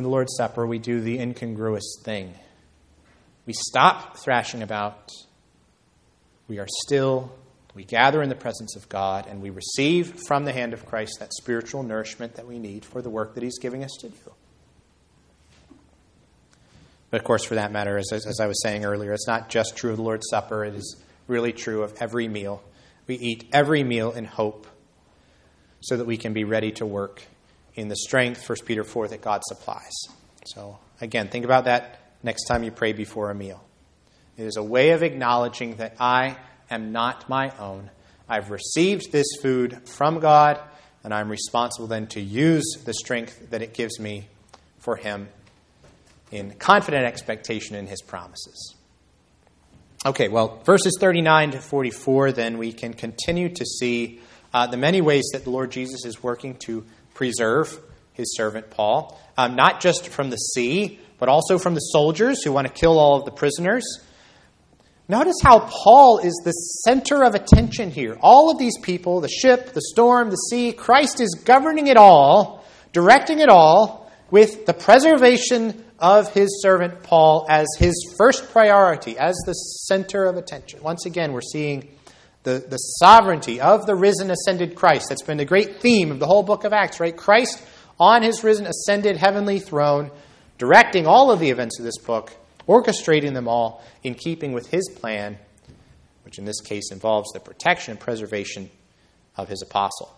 in 0.00 0.04
the 0.04 0.08
Lord's 0.08 0.34
Supper, 0.34 0.66
we 0.66 0.78
do 0.78 1.02
the 1.02 1.18
incongruous 1.18 2.00
thing. 2.02 2.32
We 3.44 3.52
stop 3.52 4.16
thrashing 4.16 4.62
about. 4.62 5.12
We 6.48 6.58
are 6.58 6.66
still 6.86 7.30
we 7.74 7.84
gather 7.84 8.22
in 8.22 8.30
the 8.30 8.34
presence 8.34 8.76
of 8.76 8.88
God 8.88 9.26
and 9.28 9.42
we 9.42 9.50
receive 9.50 10.18
from 10.26 10.46
the 10.46 10.52
hand 10.52 10.72
of 10.72 10.86
Christ 10.86 11.18
that 11.20 11.34
spiritual 11.34 11.82
nourishment 11.82 12.36
that 12.36 12.46
we 12.46 12.58
need 12.58 12.86
for 12.86 13.02
the 13.02 13.10
work 13.10 13.34
that 13.34 13.42
He's 13.42 13.58
giving 13.58 13.84
us 13.84 13.90
to 14.00 14.08
do. 14.08 14.32
But 17.10 17.20
of 17.20 17.24
course, 17.24 17.44
for 17.44 17.56
that 17.56 17.70
matter, 17.70 17.98
as, 17.98 18.10
as 18.10 18.40
I 18.40 18.46
was 18.46 18.62
saying 18.62 18.86
earlier, 18.86 19.12
it's 19.12 19.28
not 19.28 19.50
just 19.50 19.76
true 19.76 19.90
of 19.90 19.98
the 19.98 20.02
Lord's 20.02 20.28
Supper, 20.30 20.64
it 20.64 20.74
is 20.74 20.96
really 21.28 21.52
true 21.52 21.82
of 21.82 21.92
every 22.00 22.26
meal. 22.26 22.62
We 23.06 23.16
eat 23.16 23.50
every 23.52 23.84
meal 23.84 24.12
in 24.12 24.24
hope 24.24 24.66
so 25.80 25.98
that 25.98 26.06
we 26.06 26.16
can 26.16 26.32
be 26.32 26.44
ready 26.44 26.72
to 26.72 26.86
work 26.86 27.22
in 27.74 27.88
the 27.88 27.96
strength, 27.96 28.48
1 28.48 28.58
Peter 28.66 28.84
4, 28.84 29.08
that 29.08 29.22
God 29.22 29.42
supplies. 29.44 29.92
So, 30.46 30.78
again, 31.00 31.28
think 31.28 31.44
about 31.44 31.64
that 31.64 32.00
next 32.22 32.44
time 32.44 32.62
you 32.62 32.70
pray 32.70 32.92
before 32.92 33.30
a 33.30 33.34
meal. 33.34 33.62
It 34.36 34.44
is 34.44 34.56
a 34.56 34.62
way 34.62 34.90
of 34.90 35.02
acknowledging 35.02 35.76
that 35.76 35.96
I 36.00 36.36
am 36.70 36.92
not 36.92 37.28
my 37.28 37.50
own. 37.58 37.90
I've 38.28 38.50
received 38.50 39.12
this 39.12 39.26
food 39.42 39.88
from 39.88 40.20
God, 40.20 40.60
and 41.04 41.12
I'm 41.12 41.28
responsible 41.28 41.88
then 41.88 42.06
to 42.08 42.20
use 42.20 42.64
the 42.84 42.94
strength 42.94 43.50
that 43.50 43.62
it 43.62 43.74
gives 43.74 43.98
me 43.98 44.28
for 44.78 44.96
Him 44.96 45.28
in 46.30 46.52
confident 46.54 47.04
expectation 47.04 47.76
in 47.76 47.86
His 47.86 48.02
promises. 48.02 48.74
Okay, 50.06 50.28
well, 50.28 50.62
verses 50.64 50.96
39 50.98 51.50
to 51.50 51.58
44, 51.58 52.32
then 52.32 52.56
we 52.56 52.72
can 52.72 52.94
continue 52.94 53.50
to 53.50 53.64
see 53.66 54.20
uh, 54.54 54.66
the 54.66 54.78
many 54.78 55.02
ways 55.02 55.28
that 55.32 55.44
the 55.44 55.50
Lord 55.50 55.70
Jesus 55.70 56.06
is 56.06 56.22
working 56.22 56.56
to 56.66 56.86
preserve 57.20 57.78
his 58.14 58.34
servant 58.34 58.70
Paul, 58.70 59.20
um, 59.36 59.54
not 59.54 59.82
just 59.82 60.08
from 60.08 60.30
the 60.30 60.38
sea, 60.38 60.98
but 61.18 61.28
also 61.28 61.58
from 61.58 61.74
the 61.74 61.80
soldiers 61.80 62.42
who 62.42 62.50
want 62.50 62.66
to 62.66 62.72
kill 62.72 62.98
all 62.98 63.18
of 63.18 63.26
the 63.26 63.30
prisoners. 63.30 63.84
Notice 65.06 65.36
how 65.42 65.68
Paul 65.70 66.20
is 66.20 66.32
the 66.46 66.52
center 66.52 67.22
of 67.22 67.34
attention 67.34 67.90
here. 67.90 68.16
All 68.22 68.50
of 68.50 68.56
these 68.56 68.78
people, 68.80 69.20
the 69.20 69.28
ship, 69.28 69.74
the 69.74 69.82
storm, 69.82 70.30
the 70.30 70.36
sea, 70.36 70.72
Christ 70.72 71.20
is 71.20 71.38
governing 71.44 71.88
it 71.88 71.98
all, 71.98 72.64
directing 72.94 73.40
it 73.40 73.50
all, 73.50 74.10
with 74.30 74.64
the 74.64 74.72
preservation 74.72 75.84
of 75.98 76.32
his 76.32 76.62
servant 76.62 77.02
Paul 77.02 77.44
as 77.50 77.66
his 77.78 78.14
first 78.16 78.50
priority, 78.50 79.18
as 79.18 79.36
the 79.44 79.52
center 79.52 80.24
of 80.24 80.38
attention. 80.38 80.82
Once 80.82 81.04
again, 81.04 81.34
we're 81.34 81.42
seeing 81.42 81.86
the, 82.42 82.64
the 82.68 82.76
sovereignty 82.76 83.60
of 83.60 83.86
the 83.86 83.94
risen, 83.94 84.30
ascended 84.30 84.74
Christ. 84.74 85.08
That's 85.08 85.22
been 85.22 85.36
the 85.36 85.44
great 85.44 85.80
theme 85.80 86.10
of 86.10 86.18
the 86.18 86.26
whole 86.26 86.42
book 86.42 86.64
of 86.64 86.72
Acts, 86.72 87.00
right? 87.00 87.16
Christ 87.16 87.62
on 87.98 88.22
his 88.22 88.42
risen, 88.42 88.66
ascended 88.66 89.16
heavenly 89.16 89.58
throne, 89.58 90.10
directing 90.58 91.06
all 91.06 91.30
of 91.30 91.38
the 91.38 91.50
events 91.50 91.78
of 91.78 91.84
this 91.84 91.98
book 91.98 92.32
orchestrating 92.70 93.34
them 93.34 93.48
all 93.48 93.82
in 94.04 94.14
keeping 94.14 94.52
with 94.52 94.68
his 94.68 94.88
plan, 94.88 95.36
which 96.24 96.38
in 96.38 96.44
this 96.44 96.60
case 96.60 96.92
involves 96.92 97.32
the 97.32 97.40
protection 97.40 97.92
and 97.92 98.00
preservation 98.00 98.70
of 99.36 99.48
his 99.48 99.60
apostle. 99.60 100.16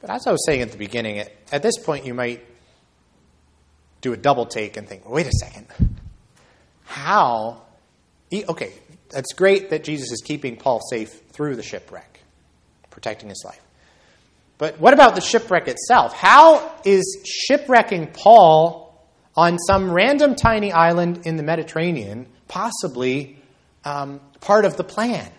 But 0.00 0.10
as 0.10 0.26
I 0.26 0.32
was 0.32 0.44
saying 0.46 0.60
at 0.60 0.70
the 0.70 0.78
beginning, 0.78 1.18
at, 1.18 1.32
at 1.50 1.62
this 1.62 1.78
point 1.78 2.06
you 2.06 2.14
might 2.14 2.44
do 4.02 4.12
a 4.12 4.16
double 4.16 4.46
take 4.46 4.76
and 4.76 4.86
think, 4.86 5.08
wait 5.08 5.26
a 5.26 5.32
second. 5.32 5.66
How? 6.84 7.62
Okay, 8.42 8.72
that's 9.10 9.32
great 9.34 9.70
that 9.70 9.84
Jesus 9.84 10.10
is 10.10 10.22
keeping 10.24 10.56
Paul 10.56 10.80
safe 10.90 11.20
through 11.30 11.56
the 11.56 11.62
shipwreck, 11.62 12.20
protecting 12.90 13.28
his 13.28 13.42
life. 13.44 13.60
But 14.58 14.80
what 14.80 14.94
about 14.94 15.14
the 15.14 15.20
shipwreck 15.20 15.68
itself? 15.68 16.14
How 16.14 16.72
is 16.84 17.18
shipwrecking 17.24 18.08
Paul 18.12 18.82
on 19.36 19.58
some 19.58 19.90
random 19.90 20.34
tiny 20.34 20.72
island 20.72 21.26
in 21.26 21.36
the 21.36 21.42
Mediterranean 21.42 22.26
possibly 22.48 23.36
um, 23.84 24.20
part 24.40 24.64
of 24.64 24.76
the 24.76 24.84
plan? 24.84 25.30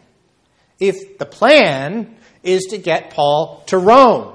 If 0.80 1.18
the 1.18 1.26
plan 1.26 2.16
is 2.44 2.66
to 2.70 2.78
get 2.78 3.10
Paul 3.12 3.64
to 3.68 3.78
Rome, 3.78 4.34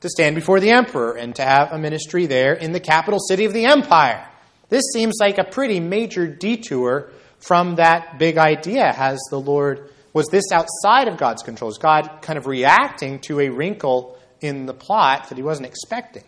to 0.00 0.08
stand 0.08 0.34
before 0.34 0.60
the 0.60 0.70
emperor, 0.70 1.12
and 1.16 1.34
to 1.36 1.42
have 1.42 1.72
a 1.72 1.78
ministry 1.78 2.26
there 2.26 2.52
in 2.52 2.72
the 2.72 2.80
capital 2.80 3.20
city 3.20 3.44
of 3.44 3.52
the 3.52 3.64
empire. 3.64 4.28
This 4.68 4.82
seems 4.92 5.16
like 5.20 5.38
a 5.38 5.44
pretty 5.44 5.80
major 5.80 6.26
detour 6.26 7.10
from 7.46 7.76
that 7.76 8.18
big 8.18 8.38
idea. 8.38 8.92
Has 8.92 9.20
the 9.30 9.40
Lord 9.40 9.90
was 10.12 10.26
this 10.28 10.44
outside 10.52 11.08
of 11.08 11.16
God's 11.16 11.42
control? 11.42 11.70
Is 11.70 11.78
God 11.78 12.20
kind 12.20 12.38
of 12.38 12.46
reacting 12.46 13.20
to 13.20 13.40
a 13.40 13.48
wrinkle 13.48 14.18
in 14.40 14.66
the 14.66 14.74
plot 14.74 15.28
that 15.28 15.36
he 15.36 15.42
wasn't 15.42 15.66
expecting? 15.66 16.24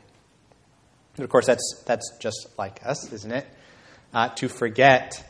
And 1.16 1.24
of 1.24 1.30
course, 1.30 1.46
that's, 1.46 1.82
that's 1.86 2.16
just 2.18 2.48
like 2.56 2.80
us, 2.84 3.12
isn't 3.12 3.32
it? 3.32 3.46
Uh, 4.12 4.30
to 4.30 4.48
forget 4.48 5.22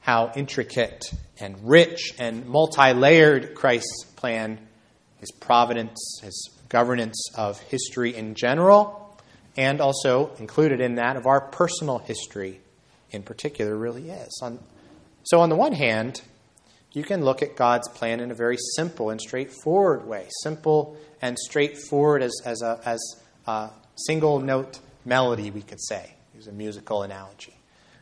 how 0.00 0.32
intricate 0.34 1.04
and 1.38 1.56
rich 1.62 2.14
and 2.18 2.46
multi 2.46 2.92
layered 2.94 3.54
Christ's 3.54 4.04
plan, 4.16 4.58
his 5.18 5.30
providence, 5.30 6.20
his 6.22 6.50
governance 6.68 7.30
of 7.36 7.60
history 7.60 8.16
in 8.16 8.34
general, 8.34 9.18
and 9.56 9.80
also 9.80 10.30
included 10.38 10.80
in 10.80 10.94
that 10.94 11.16
of 11.16 11.26
our 11.26 11.40
personal 11.40 11.98
history 11.98 12.60
in 13.10 13.22
particular, 13.22 13.76
really 13.76 14.08
is. 14.08 14.40
On, 14.42 14.58
so, 15.22 15.40
on 15.40 15.48
the 15.48 15.56
one 15.56 15.72
hand, 15.72 16.22
you 16.92 17.02
can 17.02 17.24
look 17.24 17.42
at 17.42 17.56
God's 17.56 17.88
plan 17.88 18.20
in 18.20 18.30
a 18.30 18.34
very 18.34 18.56
simple 18.74 19.10
and 19.10 19.20
straightforward 19.20 20.06
way. 20.06 20.28
Simple 20.42 20.96
and 21.22 21.38
straightforward 21.38 22.22
as, 22.22 22.40
as, 22.44 22.62
a, 22.62 22.80
as 22.84 23.00
a 23.46 23.70
single 24.06 24.40
note 24.40 24.80
melody, 25.04 25.50
we 25.50 25.62
could 25.62 25.80
say. 25.80 26.14
Use 26.34 26.46
a 26.46 26.52
musical 26.52 27.02
analogy. 27.02 27.54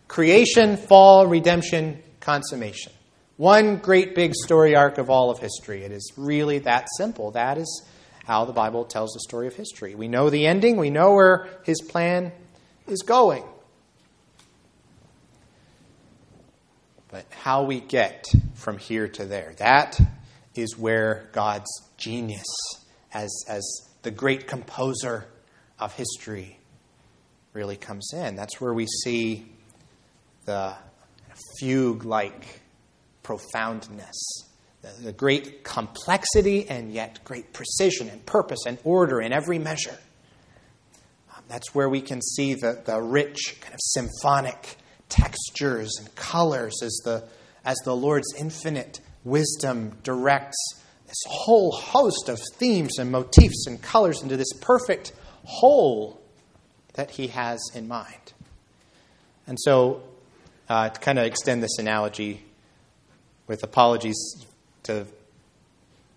Creation, 0.07 0.77
fall, 0.77 1.27
redemption, 1.27 2.03
consummation. 2.21 2.93
One 3.37 3.77
great 3.77 4.15
big 4.15 4.35
story 4.35 4.75
arc 4.75 4.99
of 4.99 5.11
all 5.11 5.31
of 5.31 5.39
history. 5.39 5.83
It 5.85 5.93
is 5.93 6.13
really 6.17 6.61
that 6.61 6.89
simple. 6.97 7.33
That 7.33 7.59
is 7.59 7.87
how 8.25 8.45
the 8.45 8.53
Bible 8.53 8.85
tells 8.85 9.13
the 9.13 9.21
story 9.21 9.47
of 9.47 9.55
history. 9.55 9.95
We 9.95 10.09
know 10.09 10.31
the 10.31 10.47
ending, 10.47 10.77
we 10.77 10.91
know 10.91 11.13
where 11.13 11.49
his 11.65 11.81
plan 11.81 12.33
is 12.87 13.03
going. 13.03 13.45
But 17.11 17.25
how 17.31 17.65
we 17.65 17.81
get 17.81 18.27
from 18.55 18.79
here 18.79 19.09
to 19.09 19.25
there, 19.25 19.55
that 19.59 19.99
is 20.55 20.77
where 20.77 21.29
God's 21.33 21.71
genius 21.97 22.47
as, 23.13 23.45
as 23.49 23.65
the 24.03 24.11
great 24.11 24.47
composer 24.47 25.27
of 25.79 25.95
history 25.95 26.59
really 27.53 27.77
comes 27.77 28.13
in. 28.13 28.37
That's 28.37 28.61
where 28.61 28.75
we 28.75 28.87
see 28.87 29.47
the 30.45 30.75
fugue 31.59 32.05
like 32.05 32.61
profoundness, 33.23 34.17
the, 35.03 35.13
great 35.13 35.65
complexity 35.65 36.69
and 36.69 36.93
yet 36.93 37.21
great 37.25 37.53
precision 37.53 38.09
and 38.09 38.25
purpose 38.25 38.61
and 38.67 38.79
order 38.85 39.21
in 39.21 39.33
every 39.33 39.59
measure. 39.59 39.99
That's 41.49 41.75
where 41.75 41.89
we 41.89 42.01
can 42.01 42.21
see 42.21 42.55
the, 42.55 42.83
the 42.85 43.01
rich, 43.01 43.57
kind 43.61 43.73
of 43.75 43.81
symphonic 43.83 44.78
textures 45.09 45.91
and 45.99 46.15
colors 46.15 46.81
as 46.83 47.01
the, 47.05 47.25
as 47.65 47.77
the 47.85 47.95
Lord's 47.95 48.33
infinite 48.39 49.01
wisdom 49.25 49.93
directs 50.03 50.57
this 51.07 51.23
whole 51.27 51.73
host 51.73 52.29
of 52.29 52.39
themes 52.57 52.99
and 52.99 53.11
motifs 53.11 53.67
and 53.67 53.81
colors 53.81 54.23
into 54.23 54.37
this 54.37 54.53
perfect 54.61 55.13
whole 55.45 56.21
that 56.95 57.11
he 57.11 57.29
has 57.29 57.59
in 57.75 57.89
mind. 57.89 58.33
And 59.47 59.59
so, 59.59 60.03
uh, 60.69 60.91
to 60.91 61.01
kind 61.01 61.19
of 61.19 61.25
extend 61.25 61.63
this 61.63 61.79
analogy, 61.79 62.45
with 63.49 63.63
apologies 63.63 64.17
to 64.85 65.07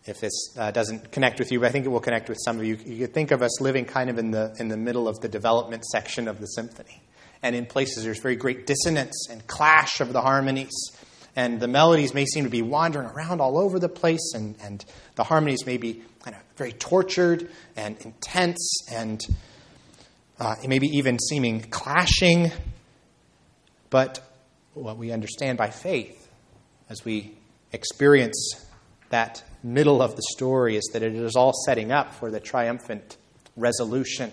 if 0.05 0.19
this 0.19 0.55
uh, 0.57 0.71
doesn't 0.71 1.11
connect 1.11 1.39
with 1.39 1.51
you, 1.51 1.59
but 1.59 1.67
I 1.67 1.71
think 1.71 1.85
it 1.85 1.89
will 1.89 1.99
connect 1.99 2.27
with 2.27 2.39
some 2.43 2.57
of 2.57 2.65
you. 2.65 2.75
You 2.85 3.05
could 3.05 3.13
think 3.13 3.31
of 3.31 3.41
us 3.43 3.61
living 3.61 3.85
kind 3.85 4.09
of 4.09 4.17
in 4.17 4.31
the 4.31 4.55
in 4.59 4.67
the 4.67 4.77
middle 4.77 5.07
of 5.07 5.19
the 5.21 5.27
development 5.27 5.85
section 5.85 6.27
of 6.27 6.39
the 6.39 6.47
symphony, 6.47 7.01
and 7.43 7.55
in 7.55 7.65
places 7.65 8.03
there's 8.03 8.21
very 8.21 8.35
great 8.35 8.67
dissonance 8.67 9.27
and 9.29 9.45
clash 9.47 10.01
of 10.01 10.13
the 10.13 10.21
harmonies 10.21 10.91
and 11.35 11.59
the 11.59 11.67
melodies 11.67 12.13
may 12.13 12.25
seem 12.25 12.43
to 12.43 12.49
be 12.49 12.61
wandering 12.61 13.07
around 13.07 13.39
all 13.39 13.57
over 13.57 13.79
the 13.79 13.89
place, 13.89 14.33
and, 14.33 14.55
and 14.61 14.83
the 15.15 15.23
harmonies 15.23 15.65
may 15.65 15.77
be 15.77 16.01
kind 16.23 16.35
of 16.35 16.41
very 16.57 16.73
tortured 16.73 17.49
and 17.75 17.97
intense, 18.01 18.83
and 18.91 19.21
uh, 20.39 20.55
maybe 20.67 20.87
even 20.87 21.19
seeming 21.19 21.61
clashing. 21.61 22.51
But 23.89 24.19
what 24.73 24.97
we 24.97 25.11
understand 25.11 25.57
by 25.57 25.69
faith, 25.69 26.29
as 26.89 27.05
we 27.05 27.33
experience 27.71 28.65
that 29.09 29.43
middle 29.63 30.01
of 30.01 30.15
the 30.15 30.23
story, 30.31 30.75
is 30.75 30.89
that 30.93 31.01
it 31.01 31.15
is 31.15 31.35
all 31.35 31.53
setting 31.65 31.91
up 31.91 32.13
for 32.13 32.29
the 32.29 32.39
triumphant 32.39 33.17
resolution 33.55 34.31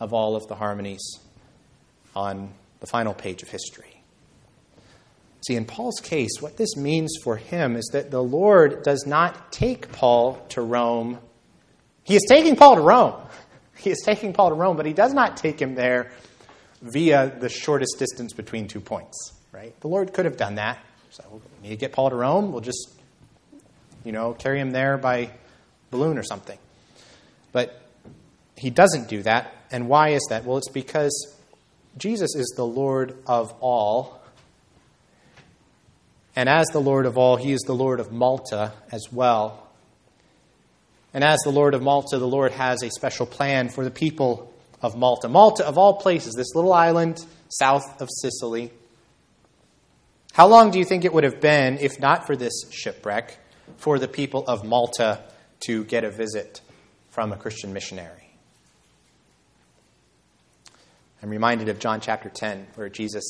of 0.00 0.14
all 0.14 0.34
of 0.34 0.46
the 0.48 0.54
harmonies 0.54 1.21
on 2.14 2.52
the 2.80 2.86
final 2.86 3.14
page 3.14 3.42
of 3.42 3.48
history. 3.48 4.02
See, 5.46 5.56
in 5.56 5.64
Paul's 5.64 6.00
case, 6.00 6.30
what 6.40 6.56
this 6.56 6.76
means 6.76 7.16
for 7.22 7.36
him 7.36 7.74
is 7.74 7.88
that 7.92 8.10
the 8.10 8.22
Lord 8.22 8.84
does 8.84 9.04
not 9.06 9.50
take 9.50 9.90
Paul 9.90 10.44
to 10.50 10.62
Rome. 10.62 11.18
He 12.04 12.14
is 12.14 12.22
taking 12.28 12.54
Paul 12.56 12.76
to 12.76 12.82
Rome. 12.82 13.14
He 13.74 13.90
is 13.90 14.02
taking 14.04 14.32
Paul 14.32 14.50
to 14.50 14.54
Rome, 14.54 14.76
but 14.76 14.86
he 14.86 14.92
does 14.92 15.12
not 15.12 15.36
take 15.36 15.60
him 15.60 15.74
there 15.74 16.12
via 16.82 17.32
the 17.40 17.48
shortest 17.48 17.96
distance 17.98 18.32
between 18.32 18.68
two 18.68 18.78
points, 18.80 19.32
right? 19.50 19.74
The 19.80 19.88
Lord 19.88 20.12
could 20.12 20.24
have 20.24 20.36
done 20.36 20.54
that. 20.54 20.78
So, 21.10 21.24
we 21.62 21.68
need 21.68 21.74
to 21.74 21.80
get 21.80 21.90
Paul 21.90 22.10
to 22.10 22.14
Rome. 22.14 22.52
We'll 22.52 22.60
just, 22.60 22.90
you 24.04 24.12
know, 24.12 24.34
carry 24.34 24.60
him 24.60 24.70
there 24.70 24.98
by 24.98 25.30
balloon 25.90 26.16
or 26.16 26.22
something. 26.22 26.58
But 27.50 27.82
he 28.56 28.70
doesn't 28.70 29.08
do 29.08 29.22
that. 29.24 29.52
And 29.72 29.88
why 29.88 30.10
is 30.10 30.24
that? 30.30 30.44
Well, 30.44 30.58
it's 30.58 30.70
because 30.70 31.12
Jesus 31.96 32.34
is 32.34 32.52
the 32.56 32.66
Lord 32.66 33.16
of 33.26 33.54
all 33.60 34.22
and 36.34 36.48
as 36.48 36.66
the 36.68 36.80
Lord 36.80 37.06
of 37.06 37.18
all, 37.18 37.36
he 37.36 37.52
is 37.52 37.60
the 37.60 37.74
Lord 37.74 38.00
of 38.00 38.10
Malta 38.10 38.72
as 38.90 39.12
well. 39.12 39.68
And 41.12 41.22
as 41.22 41.38
the 41.44 41.50
Lord 41.50 41.74
of 41.74 41.82
Malta, 41.82 42.18
the 42.18 42.26
Lord 42.26 42.52
has 42.52 42.82
a 42.82 42.90
special 42.90 43.26
plan 43.26 43.68
for 43.68 43.84
the 43.84 43.90
people 43.90 44.52
of 44.80 44.96
Malta. 44.96 45.28
Malta, 45.28 45.66
of 45.66 45.76
all 45.76 45.94
places, 45.94 46.32
this 46.34 46.54
little 46.54 46.72
island 46.72 47.24
south 47.50 48.00
of 48.00 48.08
Sicily. 48.10 48.72
How 50.32 50.46
long 50.46 50.70
do 50.70 50.78
you 50.78 50.86
think 50.86 51.04
it 51.04 51.12
would 51.12 51.24
have 51.24 51.40
been, 51.40 51.76
if 51.78 52.00
not 52.00 52.26
for 52.26 52.34
this 52.34 52.64
shipwreck, 52.70 53.36
for 53.76 53.98
the 53.98 54.08
people 54.08 54.44
of 54.46 54.64
Malta 54.64 55.22
to 55.66 55.84
get 55.84 56.02
a 56.02 56.10
visit 56.10 56.62
from 57.10 57.32
a 57.32 57.36
Christian 57.36 57.74
missionary? 57.74 58.21
I'm 61.22 61.30
reminded 61.30 61.68
of 61.68 61.78
John 61.78 62.00
chapter 62.00 62.28
10, 62.28 62.66
where 62.74 62.88
Jesus 62.88 63.22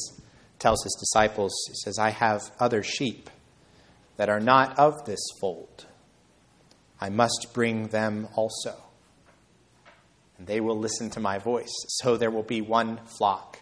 tells 0.58 0.82
his 0.82 0.96
disciples, 0.98 1.52
he 1.68 1.74
says, 1.74 1.98
I 1.98 2.10
have 2.10 2.50
other 2.58 2.82
sheep 2.82 3.28
that 4.16 4.28
are 4.28 4.40
not 4.40 4.78
of 4.78 5.04
this 5.04 5.20
fold. 5.40 5.86
I 7.00 7.10
must 7.10 7.48
bring 7.52 7.88
them 7.88 8.28
also. 8.34 8.76
And 10.38 10.46
they 10.46 10.60
will 10.60 10.78
listen 10.78 11.10
to 11.10 11.20
my 11.20 11.38
voice. 11.38 11.72
So 11.88 12.16
there 12.16 12.30
will 12.30 12.42
be 12.42 12.60
one 12.60 13.00
flock, 13.18 13.58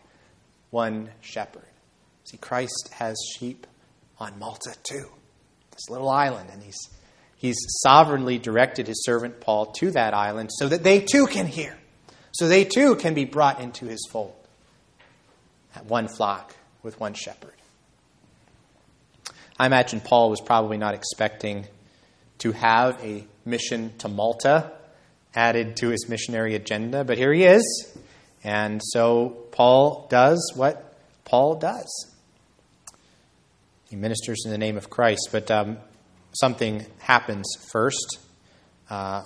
one 0.70 1.10
shepherd. 1.20 1.64
See, 2.24 2.36
Christ 2.36 2.90
has 2.92 3.16
sheep 3.38 3.66
on 4.18 4.38
Malta 4.38 4.74
too, 4.82 5.08
this 5.70 5.88
little 5.88 6.10
island, 6.10 6.50
and 6.52 6.62
he's, 6.62 6.78
he's 7.36 7.56
sovereignly 7.82 8.38
directed 8.38 8.86
his 8.86 9.02
servant 9.04 9.40
Paul 9.40 9.72
to 9.78 9.90
that 9.92 10.14
island 10.14 10.50
so 10.52 10.68
that 10.68 10.84
they 10.84 11.00
too 11.00 11.26
can 11.26 11.46
hear, 11.46 11.76
so 12.32 12.48
they 12.48 12.64
too 12.64 12.96
can 12.96 13.14
be 13.14 13.24
brought 13.24 13.60
into 13.60 13.86
his 13.86 14.06
fold. 14.10 14.34
That 15.74 15.86
one 15.86 16.08
flock 16.08 16.56
with 16.82 16.98
one 16.98 17.14
shepherd. 17.14 17.54
I 19.58 19.66
imagine 19.66 20.00
Paul 20.00 20.30
was 20.30 20.40
probably 20.40 20.78
not 20.78 20.94
expecting 20.94 21.66
to 22.38 22.52
have 22.52 23.02
a 23.04 23.26
mission 23.44 23.92
to 23.98 24.08
Malta 24.08 24.72
added 25.34 25.76
to 25.76 25.88
his 25.90 26.08
missionary 26.08 26.54
agenda, 26.54 27.04
but 27.04 27.18
here 27.18 27.32
he 27.32 27.44
is. 27.44 27.98
And 28.42 28.80
so 28.82 29.36
Paul 29.52 30.06
does 30.08 30.52
what 30.56 30.96
Paul 31.24 31.56
does. 31.56 32.10
He 33.90 33.96
ministers 33.96 34.42
in 34.44 34.50
the 34.50 34.58
name 34.58 34.76
of 34.76 34.88
Christ, 34.88 35.28
but 35.30 35.50
um, 35.50 35.76
something 36.32 36.86
happens 37.00 37.46
first 37.70 38.18
uh, 38.88 39.24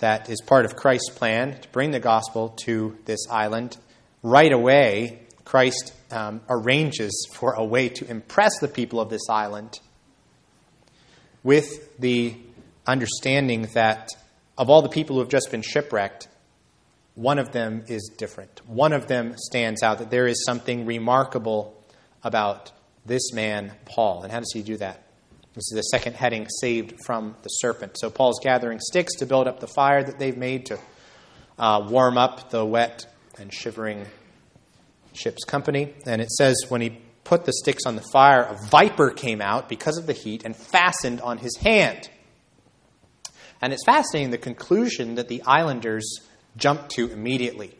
that 0.00 0.28
is 0.28 0.40
part 0.40 0.64
of 0.64 0.76
Christ's 0.76 1.10
plan 1.10 1.60
to 1.60 1.68
bring 1.68 1.90
the 1.90 2.00
gospel 2.00 2.50
to 2.64 2.96
this 3.04 3.20
island. 3.30 3.76
Right 4.22 4.52
away, 4.52 5.20
Christ 5.44 5.94
um, 6.10 6.40
arranges 6.48 7.28
for 7.34 7.54
a 7.54 7.64
way 7.64 7.88
to 7.88 8.10
impress 8.10 8.58
the 8.60 8.68
people 8.68 9.00
of 9.00 9.08
this 9.10 9.28
island 9.30 9.78
with 11.42 11.98
the 11.98 12.36
understanding 12.86 13.68
that 13.74 14.08
of 14.58 14.68
all 14.68 14.82
the 14.82 14.88
people 14.88 15.16
who 15.16 15.20
have 15.20 15.30
just 15.30 15.50
been 15.50 15.62
shipwrecked, 15.62 16.28
one 17.14 17.38
of 17.38 17.52
them 17.52 17.84
is 17.88 18.10
different. 18.16 18.60
One 18.68 18.92
of 18.92 19.06
them 19.06 19.34
stands 19.36 19.82
out, 19.82 19.98
that 19.98 20.10
there 20.10 20.26
is 20.26 20.44
something 20.44 20.86
remarkable 20.86 21.82
about 22.22 22.72
this 23.06 23.32
man, 23.32 23.72
Paul. 23.86 24.22
And 24.22 24.32
how 24.32 24.40
does 24.40 24.52
he 24.52 24.62
do 24.62 24.76
that? 24.76 25.02
This 25.54 25.72
is 25.72 25.74
the 25.74 25.82
second 25.82 26.14
heading, 26.14 26.46
saved 26.60 26.94
from 27.04 27.34
the 27.42 27.48
serpent. 27.48 27.96
So 27.98 28.08
Paul's 28.08 28.38
gathering 28.40 28.78
sticks 28.80 29.16
to 29.16 29.26
build 29.26 29.48
up 29.48 29.58
the 29.58 29.66
fire 29.66 30.02
that 30.02 30.18
they've 30.18 30.36
made 30.36 30.66
to 30.66 30.78
uh, 31.58 31.86
warm 31.90 32.16
up 32.16 32.50
the 32.50 32.64
wet 32.64 33.06
and 33.36 33.52
shivering 33.52 34.06
ship's 35.12 35.44
company. 35.44 35.92
And 36.06 36.22
it 36.22 36.30
says, 36.30 36.56
when 36.68 36.80
he 36.80 36.98
put 37.24 37.46
the 37.46 37.52
sticks 37.52 37.84
on 37.84 37.96
the 37.96 38.04
fire, 38.12 38.42
a 38.42 38.68
viper 38.68 39.10
came 39.10 39.40
out 39.40 39.68
because 39.68 39.98
of 39.98 40.06
the 40.06 40.12
heat 40.12 40.44
and 40.44 40.54
fastened 40.54 41.20
on 41.20 41.38
his 41.38 41.56
hand. 41.56 42.08
And 43.60 43.72
it's 43.72 43.84
fascinating 43.84 44.30
the 44.30 44.38
conclusion 44.38 45.16
that 45.16 45.26
the 45.26 45.42
islanders 45.42 46.20
jumped 46.56 46.90
to 46.92 47.10
immediately. 47.10 47.76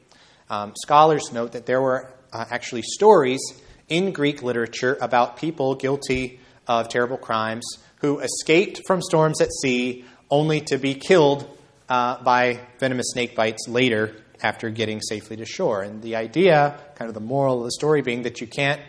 Um, 0.48 0.72
scholars 0.82 1.32
note 1.32 1.52
that 1.52 1.66
there 1.66 1.80
were 1.80 2.12
uh, 2.32 2.44
actually 2.50 2.82
stories 2.82 3.40
in 3.88 4.12
Greek 4.12 4.42
literature 4.42 4.98
about 5.00 5.36
people 5.36 5.76
guilty 5.76 6.40
of 6.70 6.88
terrible 6.88 7.16
crimes 7.16 7.66
who 7.96 8.20
escaped 8.20 8.80
from 8.86 9.02
storms 9.02 9.40
at 9.40 9.52
sea 9.52 10.04
only 10.30 10.60
to 10.60 10.78
be 10.78 10.94
killed 10.94 11.58
uh, 11.88 12.22
by 12.22 12.60
venomous 12.78 13.06
snake 13.10 13.34
bites 13.34 13.66
later 13.68 14.14
after 14.40 14.70
getting 14.70 15.00
safely 15.02 15.36
to 15.36 15.44
shore. 15.44 15.82
And 15.82 16.00
the 16.00 16.14
idea, 16.16 16.80
kind 16.94 17.08
of 17.08 17.14
the 17.14 17.20
moral 17.20 17.58
of 17.58 17.64
the 17.64 17.72
story 17.72 18.02
being 18.02 18.22
that 18.22 18.40
you 18.40 18.46
can't 18.46 18.80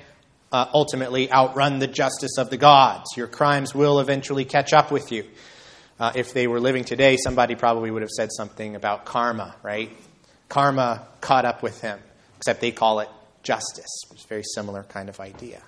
uh, 0.52 0.68
ultimately 0.74 1.32
outrun 1.32 1.80
the 1.80 1.88
justice 1.88 2.38
of 2.38 2.52
the 2.52 2.58
gods. 2.58 3.18
Your 3.18 3.28
crimes 3.28 3.74
will 3.74 4.00
eventually 4.00 4.46
catch 4.46 4.74
up 4.74 4.92
with 4.92 5.12
you. 5.12 5.26
Uh, 6.00 6.12
if 6.16 6.34
they 6.34 6.46
were 6.46 6.60
living 6.60 6.84
today, 6.84 7.18
somebody 7.18 7.56
probably 7.56 7.90
would 7.90 8.04
have 8.04 8.12
said 8.12 8.30
something 8.32 8.76
about 8.76 9.06
karma, 9.06 9.56
right? 9.64 9.90
Karma 10.50 11.08
caught 11.20 11.46
up 11.46 11.64
with 11.64 11.82
him, 11.82 12.00
except 12.38 12.62
they 12.62 12.72
call 12.72 13.00
it 13.00 13.10
justice. 13.42 14.04
It's 14.12 14.24
a 14.24 14.28
very 14.28 14.44
similar 14.44 14.84
kind 14.84 15.10
of 15.10 15.20
idea. 15.20 15.64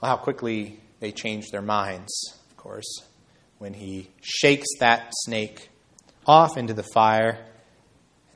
Well, 0.00 0.16
how 0.16 0.22
quickly 0.22 0.80
they 1.00 1.12
change 1.12 1.50
their 1.50 1.62
minds, 1.62 2.12
of 2.50 2.56
course, 2.56 3.04
when 3.58 3.74
he 3.74 4.10
shakes 4.22 4.68
that 4.80 5.10
snake 5.24 5.70
off 6.26 6.56
into 6.56 6.74
the 6.74 6.82
fire 6.82 7.38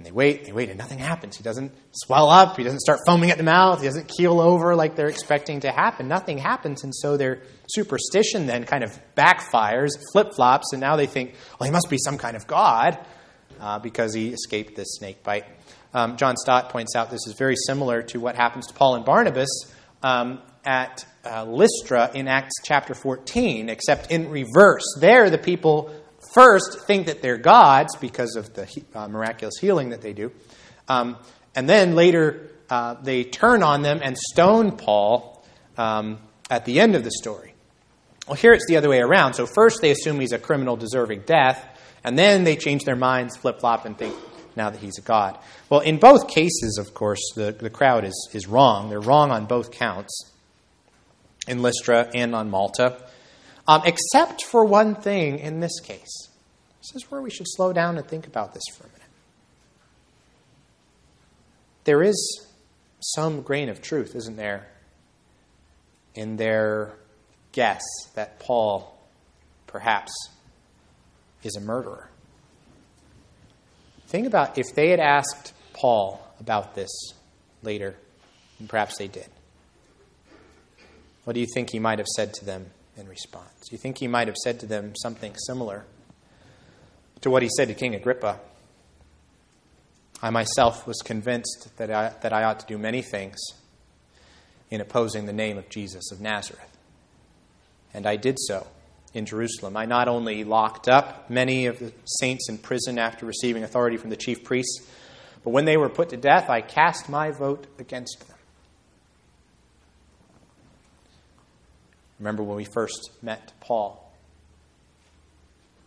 And 0.01 0.07
they 0.07 0.13
wait, 0.13 0.47
they 0.47 0.53
wait, 0.53 0.71
and 0.71 0.79
nothing 0.79 0.99
happens. 0.99 1.37
He 1.37 1.43
doesn't 1.43 1.73
swell 1.93 2.31
up, 2.31 2.57
he 2.57 2.65
doesn't 2.65 2.81
start 2.81 3.01
foaming 3.07 3.31
at 3.31 3.37
the 3.37 3.45
mouth, 3.45 3.83
he 3.83 3.87
doesn't 3.87 4.09
keel 4.09 4.41
over 4.41 4.75
like 4.75 4.97
they're 4.97 5.09
expecting 5.09 5.61
to 5.61 5.71
happen. 5.71 6.09
Nothing 6.09 6.39
happens, 6.39 6.85
and 6.85 6.95
so 6.95 7.19
their 7.19 7.43
superstition 7.69 8.47
then 8.47 8.65
kind 8.65 8.83
of 8.83 8.99
backfires, 9.15 9.91
flip 10.13 10.33
flops, 10.35 10.73
and 10.73 10.81
now 10.81 10.97
they 10.97 11.05
think, 11.07 11.35
well, 11.59 11.67
he 11.67 11.71
must 11.71 11.91
be 11.91 11.99
some 11.99 12.17
kind 12.17 12.35
of 12.35 12.47
god 12.47 12.99
uh, 13.61 13.79
because 13.79 14.15
he 14.15 14.31
escaped 14.31 14.75
this 14.75 14.89
snake 14.93 15.23
bite. 15.23 15.45
Um, 15.93 16.17
John 16.17 16.35
Stott 16.39 16.71
points 16.71 16.97
out 16.97 17.11
this 17.11 17.27
is 17.27 17.35
very 17.37 17.57
similar 17.67 18.01
to 18.05 18.21
what 18.21 18.37
happens 18.37 18.69
to 18.69 18.73
Paul 18.73 18.95
and 18.95 19.05
Barnabas 19.05 19.51
um, 20.03 20.41
at 20.65 21.05
uh, 21.25 21.45
Lystra 21.45 22.11
in 22.15 22.29
Acts 22.29 22.55
chapter 22.65 22.95
14, 22.95 23.69
except 23.69 24.11
in 24.11 24.31
reverse. 24.31 24.85
There, 25.01 25.31
the 25.31 25.39
people 25.39 25.95
first 26.35 26.87
think 26.87 27.07
that 27.07 27.23
they're 27.23 27.37
gods 27.37 27.97
because 27.97 28.37
of 28.37 28.55
the 28.55 28.69
uh, 28.95 29.09
miraculous 29.09 29.55
healing 29.61 29.91
that 29.91 30.03
they 30.03 30.13
do. 30.13 30.33
Um, 30.89 31.17
and 31.55 31.69
then 31.69 31.95
later, 31.95 32.51
uh, 32.69 32.95
they 32.95 33.25
turn 33.25 33.63
on 33.63 33.83
them 33.83 34.01
and 34.03 34.17
stone 34.17 34.77
Paul 34.77 35.45
um, 35.77 36.19
at 36.49 36.65
the 36.65 36.81
end 36.81 36.95
of 36.95 37.05
the 37.05 37.11
story. 37.11 37.55
Well, 38.27 38.37
here 38.37 38.53
it's 38.53 38.67
the 38.67 38.77
other 38.77 38.89
way 38.89 39.01
around. 39.01 39.35
So, 39.35 39.47
first 39.47 39.81
they 39.81 39.91
assume 39.91 40.21
he's 40.21 40.33
a 40.33 40.39
criminal 40.39 40.77
deserving 40.77 41.23
death, 41.23 41.67
and 42.05 42.19
then 42.19 42.45
they 42.45 42.55
change 42.55 42.85
their 42.85 42.97
minds, 42.97 43.37
flip 43.37 43.61
flop, 43.61 43.87
and 43.87 43.99
think 43.99 44.15
now 44.55 44.71
that 44.71 44.81
he's 44.81 44.99
a 44.99 45.03
god. 45.03 45.39
Well, 45.69 45.81
in 45.81 45.99
both 45.99 46.29
cases, 46.29 46.79
of 46.79 46.95
course, 46.95 47.21
the, 47.35 47.53
the 47.53 47.71
crowd 47.71 48.05
is, 48.05 48.31
is 48.33 48.47
wrong. 48.47 48.89
They're 48.89 49.01
wrong 49.01 49.31
on 49.31 49.47
both 49.47 49.73
counts, 49.73 50.30
in 51.47 51.63
Lystra 51.63 52.11
and 52.15 52.35
on 52.35 52.51
Malta 52.51 52.97
um, 53.71 53.83
except 53.85 54.45
for 54.45 54.65
one 54.65 54.97
thing 54.97 55.39
in 55.39 55.61
this 55.61 55.79
case. 55.79 56.29
This 56.79 56.97
is 56.97 57.09
where 57.09 57.23
we 57.23 57.31
should 57.31 57.47
slow 57.49 57.73
down 57.73 57.99
and 57.99 58.07
think 58.07 58.27
about 58.27 58.53
this 58.53 58.65
for 58.77 58.83
a 58.83 58.89
minute. 58.89 59.03
There 61.85 62.03
is 62.03 62.47
some 63.01 63.43
grain 63.43 63.69
of 63.69 63.81
truth, 63.81 64.17
isn't 64.17 64.37
there, 64.37 64.67
in 66.17 66.37
their 66.37 66.95
guess 67.53 67.83
that 68.17 68.41
Paul 68.41 68.99
perhaps 69.69 70.11
is 71.45 71.55
a 71.55 71.61
murderer. 71.61 72.09
Think 74.09 74.27
about 74.27 74.59
if 74.59 74.75
they 74.75 74.91
had 74.91 74.99
asked 74.99 75.53
Paul 75.75 76.21
about 76.41 76.75
this 76.75 76.91
later, 77.63 77.95
and 78.59 78.69
perhaps 78.69 78.99
they 78.99 79.07
did. 79.07 79.29
What 81.25 81.35
do 81.35 81.41
you 81.41 81.47
think 81.55 81.71
he 81.71 81.79
might 81.79 81.99
have 81.99 82.09
said 82.09 82.35
to 82.35 82.45
them 82.45 82.71
in 83.01 83.09
response. 83.09 83.73
You 83.73 83.79
think 83.79 83.99
he 83.99 84.07
might 84.07 84.29
have 84.29 84.37
said 84.37 84.61
to 84.61 84.67
them 84.67 84.93
something 84.97 85.35
similar 85.47 85.85
to 87.23 87.31
what 87.31 87.43
he 87.43 87.49
said 87.57 87.69
to 87.69 87.75
King 87.75 87.95
Agrippa. 87.95 88.39
I 90.23 90.31
myself 90.31 90.87
was 90.87 91.01
convinced 91.03 91.71
that 91.79 91.91
I, 91.91 92.13
that 92.21 92.33
I 92.33 92.45
ought 92.45 92.61
to 92.61 92.67
do 92.67 92.79
many 92.79 93.03
things 93.03 93.39
in 94.71 94.81
opposing 94.81 95.27
the 95.27 95.33
name 95.33 95.57
of 95.57 95.69
Jesus 95.69 96.13
of 96.13 96.21
Nazareth. 96.21 96.77
And 97.93 98.07
I 98.07 98.17
did 98.17 98.37
so 98.39 98.67
in 99.15 99.27
Jerusalem. 99.27 99.77
I 99.77 99.87
not 99.87 100.07
only 100.07 100.45
locked 100.45 100.89
up 100.89 101.29
many 101.31 101.67
of 101.67 101.79
the 101.79 101.93
saints 102.05 102.49
in 102.49 102.59
prison 102.59 102.99
after 102.99 103.27
receiving 103.27 103.65
authority 103.65 103.97
from 103.97 104.11
the 104.11 104.17
chief 104.17 104.45
priests, 104.45 104.87
but 105.43 105.51
when 105.51 105.65
they 105.65 105.79
were 105.79 105.89
put 105.89 106.11
to 106.11 106.17
death, 106.17 106.51
I 106.51 106.61
cast 106.61 107.09
my 107.09 107.31
vote 107.31 107.67
against 107.79 108.29
them. 108.29 108.30
Remember 112.21 112.43
when 112.43 112.57
we 112.57 112.67
first 112.67 113.11
met 113.23 113.53
Paul 113.61 114.13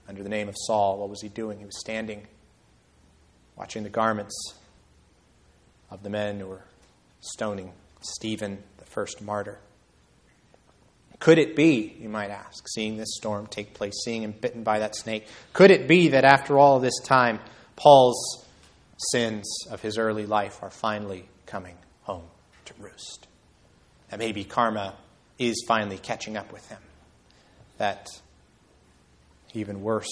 under 0.10 0.24
the 0.24 0.30
name 0.30 0.50
of 0.50 0.56
Saul, 0.58 0.98
what 0.98 1.10
was 1.10 1.22
he 1.22 1.30
doing? 1.30 1.60
He 1.60 1.65
was 1.65 1.80
standing, 1.80 2.28
watching 3.56 3.84
the 3.84 3.89
garments 3.89 4.36
of 5.89 6.04
the 6.04 6.10
men 6.10 6.39
who 6.39 6.48
were 6.48 6.63
stoning 7.22 7.72
Stephen, 8.02 8.63
the 8.80 8.86
first 8.86 9.22
martyr. 9.22 9.60
Could 11.19 11.38
it 11.38 11.56
be, 11.56 11.96
you 12.02 12.10
might 12.10 12.32
ask, 12.32 12.67
seeing 12.67 12.98
this 12.98 13.15
storm 13.15 13.48
take 13.48 13.74
place, 13.74 13.93
seeing 14.04 14.24
him 14.24 14.34
bitten 14.34 14.63
by 14.63 14.80
that 14.80 14.96
snake, 14.96 15.28
could 15.54 15.72
it 15.72 15.88
be 15.88 16.10
that 16.10 16.26
after 16.26 16.60
all 16.60 16.80
this 16.80 17.00
time, 17.00 17.39
Paul's 17.76 18.46
sins 19.12 19.46
of 19.69 19.82
his 19.82 19.98
early 19.98 20.26
life 20.26 20.62
are 20.62 20.69
finally 20.69 21.30
coming 21.46 21.78
home 22.02 22.26
to 22.65 22.74
roost? 22.80 23.28
That 24.10 24.19
maybe 24.19 24.43
karma 24.43 24.96
is 25.39 25.63
finally 25.67 25.98
catching 25.98 26.38
up 26.38 26.52
with 26.52 26.67
him. 26.69 26.80
That 27.78 28.08
even 29.54 29.82
worse 29.82 30.12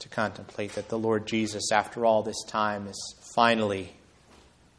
to 0.00 0.08
contemplate 0.08 0.74
that 0.74 0.88
the 0.88 0.98
Lord 0.98 1.26
Jesus, 1.26 1.70
after 1.72 2.04
all 2.04 2.22
this 2.22 2.42
time, 2.46 2.86
is 2.86 3.14
finally 3.34 3.94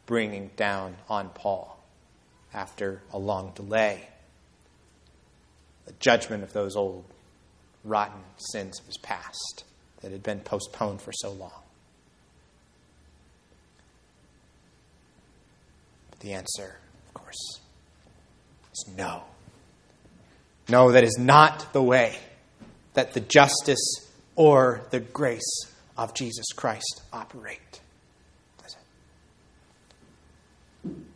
bringing 0.06 0.50
down 0.56 0.96
on 1.08 1.30
Paul 1.30 1.82
after 2.54 3.02
a 3.12 3.18
long 3.18 3.52
delay 3.54 4.08
the 5.86 5.92
judgment 6.00 6.42
of 6.42 6.52
those 6.52 6.76
old 6.76 7.04
rotten 7.84 8.20
sins 8.36 8.78
of 8.80 8.86
his 8.86 8.98
past 8.98 9.64
that 10.02 10.10
had 10.10 10.22
been 10.22 10.40
postponed 10.40 11.00
for 11.00 11.12
so 11.12 11.30
long. 11.30 11.62
But 16.10 16.20
the 16.20 16.32
answer, 16.32 16.78
of 17.08 17.14
course, 17.14 17.60
is 18.72 18.94
no. 18.96 19.22
No, 20.68 20.92
that 20.92 21.04
is 21.04 21.16
not 21.18 21.72
the 21.72 21.82
way 21.82 22.18
that 22.94 23.12
the 23.12 23.20
justice 23.20 24.10
or 24.34 24.82
the 24.90 25.00
grace 25.00 25.72
of 25.96 26.14
Jesus 26.14 26.46
Christ 26.54 27.02
operate. 27.12 27.80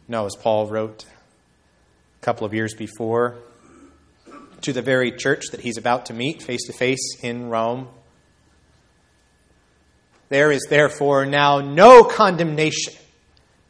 No, 0.08 0.26
as 0.26 0.34
Paul 0.34 0.66
wrote 0.66 1.04
a 1.04 2.24
couple 2.24 2.44
of 2.44 2.52
years 2.52 2.74
before 2.74 3.36
to 4.62 4.72
the 4.72 4.82
very 4.82 5.12
church 5.12 5.44
that 5.52 5.60
he's 5.60 5.76
about 5.76 6.06
to 6.06 6.12
meet 6.12 6.42
face 6.42 6.66
to 6.66 6.72
face 6.72 7.16
in 7.22 7.48
Rome. 7.48 7.88
There 10.28 10.50
is 10.50 10.66
therefore 10.68 11.26
now 11.26 11.60
no 11.60 12.04
condemnation 12.04 12.94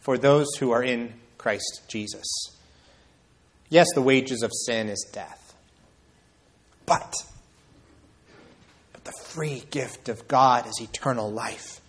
for 0.00 0.18
those 0.18 0.46
who 0.58 0.70
are 0.70 0.82
in 0.82 1.12
Christ 1.38 1.82
Jesus. 1.88 2.26
Yes, 3.68 3.86
the 3.94 4.02
wages 4.02 4.42
of 4.42 4.50
sin 4.66 4.88
is 4.88 5.08
death. 5.12 5.39
But, 6.90 7.14
but 8.92 9.04
the 9.04 9.12
free 9.26 9.62
gift 9.70 10.08
of 10.08 10.26
God 10.26 10.66
is 10.66 10.80
eternal 10.82 11.30
life 11.30 11.80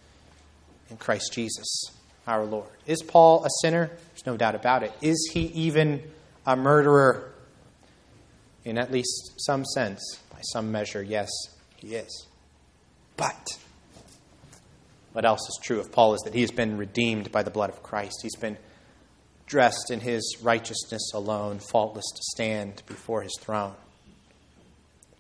in 0.92 0.98
Christ 0.98 1.34
Jesus 1.34 1.86
our 2.28 2.46
Lord. 2.46 2.70
Is 2.86 3.02
Paul 3.02 3.44
a 3.44 3.50
sinner? 3.64 3.88
There's 3.88 4.28
no 4.28 4.38
doubt 4.38 4.54
about 4.54 4.84
it. 4.84 4.94
Is 5.02 5.32
he 5.34 5.46
even 5.48 6.04
a 6.46 6.56
murderer? 6.56 7.34
In 8.64 8.78
at 8.78 8.92
least 8.92 9.42
some 9.44 9.66
sense, 9.66 10.20
by 10.32 10.38
some 10.54 10.72
measure, 10.72 11.02
yes, 11.02 11.32
he 11.78 11.96
is. 11.96 12.28
But 13.18 13.58
what 15.14 15.26
else 15.26 15.42
is 15.50 15.60
true 15.64 15.80
of 15.80 15.92
Paul 15.92 16.14
is 16.14 16.22
that 16.26 16.36
he 16.36 16.42
has 16.42 16.52
been 16.52 16.78
redeemed 16.78 17.32
by 17.32 17.42
the 17.42 17.50
blood 17.50 17.72
of 17.72 17.82
Christ. 17.82 18.20
He's 18.22 18.36
been 18.36 18.56
dressed 19.48 19.90
in 19.90 20.00
his 20.00 20.38
righteousness 20.44 21.12
alone, 21.16 21.58
faultless 21.58 22.06
to 22.06 22.22
stand 22.36 22.84
before 22.86 23.24
his 23.24 23.36
throne. 23.42 23.74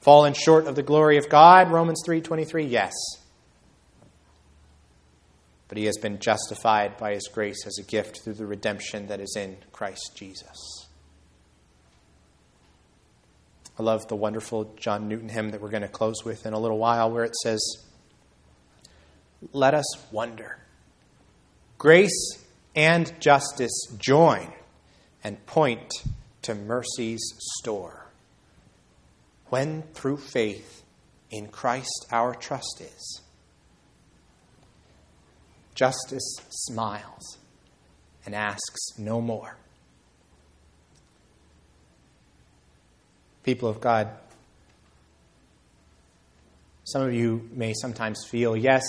Fallen 0.01 0.33
short 0.33 0.65
of 0.65 0.75
the 0.75 0.83
glory 0.83 1.17
of 1.17 1.29
God, 1.29 1.71
Romans 1.71 2.01
3:23, 2.05 2.63
yes. 2.63 2.93
But 5.67 5.77
he 5.77 5.85
has 5.85 5.97
been 5.97 6.19
justified 6.19 6.97
by 6.97 7.13
his 7.13 7.29
grace 7.31 7.65
as 7.65 7.77
a 7.77 7.83
gift 7.83 8.21
through 8.23 8.33
the 8.33 8.45
redemption 8.45 9.07
that 9.07 9.21
is 9.21 9.35
in 9.37 9.57
Christ 9.71 10.11
Jesus. 10.15 10.87
I 13.79 13.83
love 13.83 14.07
the 14.07 14.15
wonderful 14.15 14.73
John 14.75 15.07
Newton 15.07 15.29
hymn 15.29 15.51
that 15.51 15.61
we're 15.61 15.69
going 15.69 15.81
to 15.81 15.87
close 15.87 16.25
with 16.25 16.45
in 16.45 16.53
a 16.53 16.59
little 16.59 16.77
while, 16.77 17.09
where 17.09 17.23
it 17.23 17.35
says, 17.35 17.61
Let 19.53 19.73
us 19.73 19.85
wonder. 20.11 20.57
Grace 21.77 22.43
and 22.75 23.13
justice 23.19 23.87
join 23.97 24.51
and 25.23 25.45
point 25.45 25.93
to 26.41 26.53
mercy's 26.53 27.21
store 27.59 28.00
when 29.51 29.81
through 29.93 30.15
faith 30.15 30.81
in 31.29 31.49
Christ 31.49 32.07
our 32.09 32.33
trust 32.33 32.79
is. 32.79 33.21
Justice 35.75 36.37
smiles 36.49 37.37
and 38.25 38.33
asks 38.33 38.97
no 38.97 39.19
more. 39.19 39.57
People 43.43 43.67
of 43.67 43.81
God, 43.81 44.09
some 46.85 47.01
of 47.01 47.13
you 47.13 47.49
may 47.51 47.73
sometimes 47.73 48.23
feel, 48.29 48.55
yes, 48.55 48.83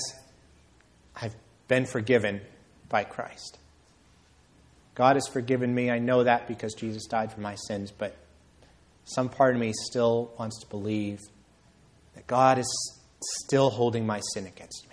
I've 1.17 1.35
been 1.67 1.87
forgiven 1.87 2.41
by 2.89 3.03
Christ. 3.03 3.59
God 4.95 5.17
has 5.17 5.27
forgiven 5.27 5.75
me. 5.75 5.91
I 5.91 5.99
know 5.99 6.23
that 6.23 6.47
because 6.47 6.75
Jesus 6.75 7.07
died 7.07 7.33
for 7.33 7.41
my 7.41 7.57
sins, 7.57 7.91
but 7.91 8.17
some 9.05 9.29
part 9.29 9.55
of 9.55 9.61
me 9.61 9.73
still 9.75 10.33
wants 10.39 10.61
to 10.61 10.67
believe 10.69 11.19
that 12.15 12.27
God 12.27 12.59
is 12.59 13.01
still 13.45 13.71
holding 13.71 14.07
my 14.07 14.21
sin 14.35 14.47
against 14.47 14.87
me. 14.89 14.93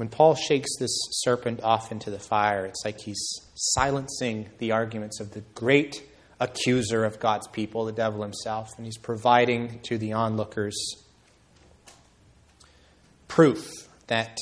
when 0.00 0.08
Paul 0.08 0.34
shakes 0.34 0.70
this 0.78 0.98
serpent 1.10 1.62
off 1.62 1.92
into 1.92 2.10
the 2.10 2.18
fire, 2.18 2.64
it's 2.64 2.86
like 2.86 2.98
he's 3.02 3.22
silencing 3.54 4.48
the 4.56 4.72
arguments 4.72 5.20
of 5.20 5.32
the 5.32 5.42
great 5.54 6.02
accuser 6.40 7.04
of 7.04 7.20
God's 7.20 7.46
people, 7.48 7.84
the 7.84 7.92
devil 7.92 8.22
himself, 8.22 8.70
and 8.78 8.86
he's 8.86 8.96
providing 8.96 9.78
to 9.80 9.98
the 9.98 10.14
onlookers 10.14 10.74
proof 13.28 13.70
that 14.06 14.38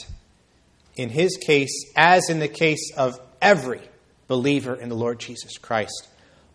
in 0.95 1.09
his 1.09 1.37
case, 1.45 1.93
as 1.97 2.31
in 2.31 2.39
the 2.39 2.47
case 2.47 2.93
of 2.97 3.19
every 3.43 3.83
believer 4.29 4.75
in 4.75 4.89
the 4.89 4.95
Lord 4.95 5.19
Jesus 5.19 5.59
Christ, 5.59 6.09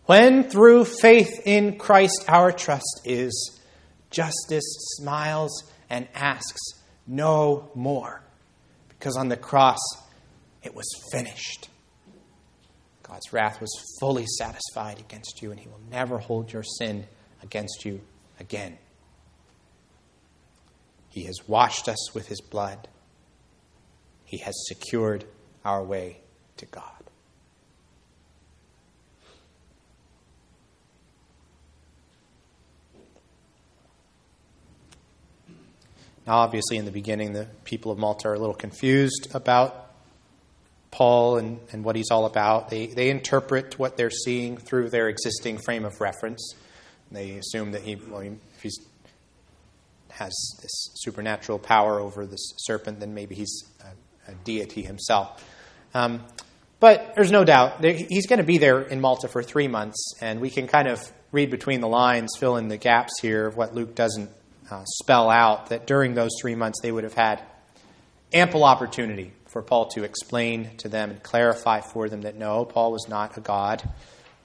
when 0.06 0.44
through 0.44 0.84
faith 0.84 1.40
in 1.44 1.76
Christ 1.76 2.24
our 2.28 2.52
trust 2.52 3.02
is, 3.04 3.60
justice 4.10 4.64
smiles 4.96 5.70
and 5.90 6.08
asks 6.14 6.60
no 7.06 7.70
more 7.74 8.22
because 8.88 9.16
on 9.16 9.28
the 9.28 9.36
cross 9.36 9.78
it 10.62 10.74
was 10.74 10.86
finished. 11.12 11.68
God's 13.02 13.32
wrath 13.32 13.60
was 13.60 13.70
fully 14.00 14.24
satisfied 14.26 14.98
against 14.98 15.42
you, 15.42 15.50
and 15.50 15.60
He 15.60 15.68
will 15.68 15.80
never 15.90 16.18
hold 16.18 16.52
your 16.52 16.62
sin 16.62 17.06
against 17.42 17.84
you 17.84 18.00
again. 18.40 18.78
He 21.10 21.24
has 21.24 21.46
washed 21.46 21.88
us 21.88 22.14
with 22.14 22.28
His 22.28 22.40
blood, 22.40 22.88
He 24.24 24.38
has 24.38 24.54
secured 24.66 25.24
our 25.64 25.84
way 25.84 26.20
to 26.56 26.66
God. 26.66 27.03
Now, 36.26 36.36
obviously, 36.36 36.78
in 36.78 36.84
the 36.84 36.90
beginning, 36.90 37.32
the 37.32 37.46
people 37.64 37.92
of 37.92 37.98
Malta 37.98 38.28
are 38.28 38.34
a 38.34 38.38
little 38.38 38.54
confused 38.54 39.28
about 39.34 39.90
Paul 40.90 41.38
and, 41.38 41.58
and 41.72 41.84
what 41.84 41.96
he's 41.96 42.10
all 42.10 42.24
about. 42.24 42.70
They, 42.70 42.86
they 42.86 43.10
interpret 43.10 43.78
what 43.78 43.96
they're 43.96 44.10
seeing 44.10 44.56
through 44.56 44.90
their 44.90 45.08
existing 45.08 45.58
frame 45.58 45.84
of 45.84 46.00
reference. 46.00 46.54
They 47.10 47.32
assume 47.32 47.72
that 47.72 47.82
he, 47.82 47.96
well, 47.96 48.20
if 48.20 48.62
he 48.62 48.70
has 50.10 50.32
this 50.62 50.90
supernatural 50.94 51.58
power 51.58 52.00
over 52.00 52.26
this 52.26 52.54
serpent, 52.58 53.00
then 53.00 53.14
maybe 53.14 53.34
he's 53.34 53.64
a, 53.80 54.30
a 54.30 54.34
deity 54.44 54.82
himself. 54.82 55.44
Um, 55.92 56.24
but 56.80 57.14
there's 57.14 57.32
no 57.32 57.44
doubt 57.44 57.84
he's 57.84 58.26
going 58.26 58.38
to 58.38 58.44
be 58.44 58.58
there 58.58 58.80
in 58.80 59.00
Malta 59.00 59.28
for 59.28 59.42
three 59.42 59.68
months, 59.68 60.14
and 60.20 60.40
we 60.40 60.50
can 60.50 60.66
kind 60.66 60.88
of 60.88 61.00
read 61.32 61.50
between 61.50 61.80
the 61.80 61.88
lines, 61.88 62.30
fill 62.38 62.56
in 62.56 62.68
the 62.68 62.76
gaps 62.76 63.12
here 63.20 63.46
of 63.46 63.56
what 63.56 63.74
Luke 63.74 63.94
doesn't 63.94 64.30
uh, 64.70 64.84
spell 64.84 65.30
out 65.30 65.68
that 65.68 65.86
during 65.86 66.14
those 66.14 66.30
three 66.40 66.54
months 66.54 66.80
they 66.82 66.92
would 66.92 67.04
have 67.04 67.14
had 67.14 67.42
ample 68.32 68.64
opportunity 68.64 69.32
for 69.46 69.62
Paul 69.62 69.86
to 69.90 70.02
explain 70.02 70.76
to 70.78 70.88
them 70.88 71.10
and 71.10 71.22
clarify 71.22 71.80
for 71.80 72.08
them 72.08 72.22
that 72.22 72.36
no, 72.36 72.64
Paul 72.64 72.92
was 72.92 73.06
not 73.08 73.36
a 73.36 73.40
God, 73.40 73.88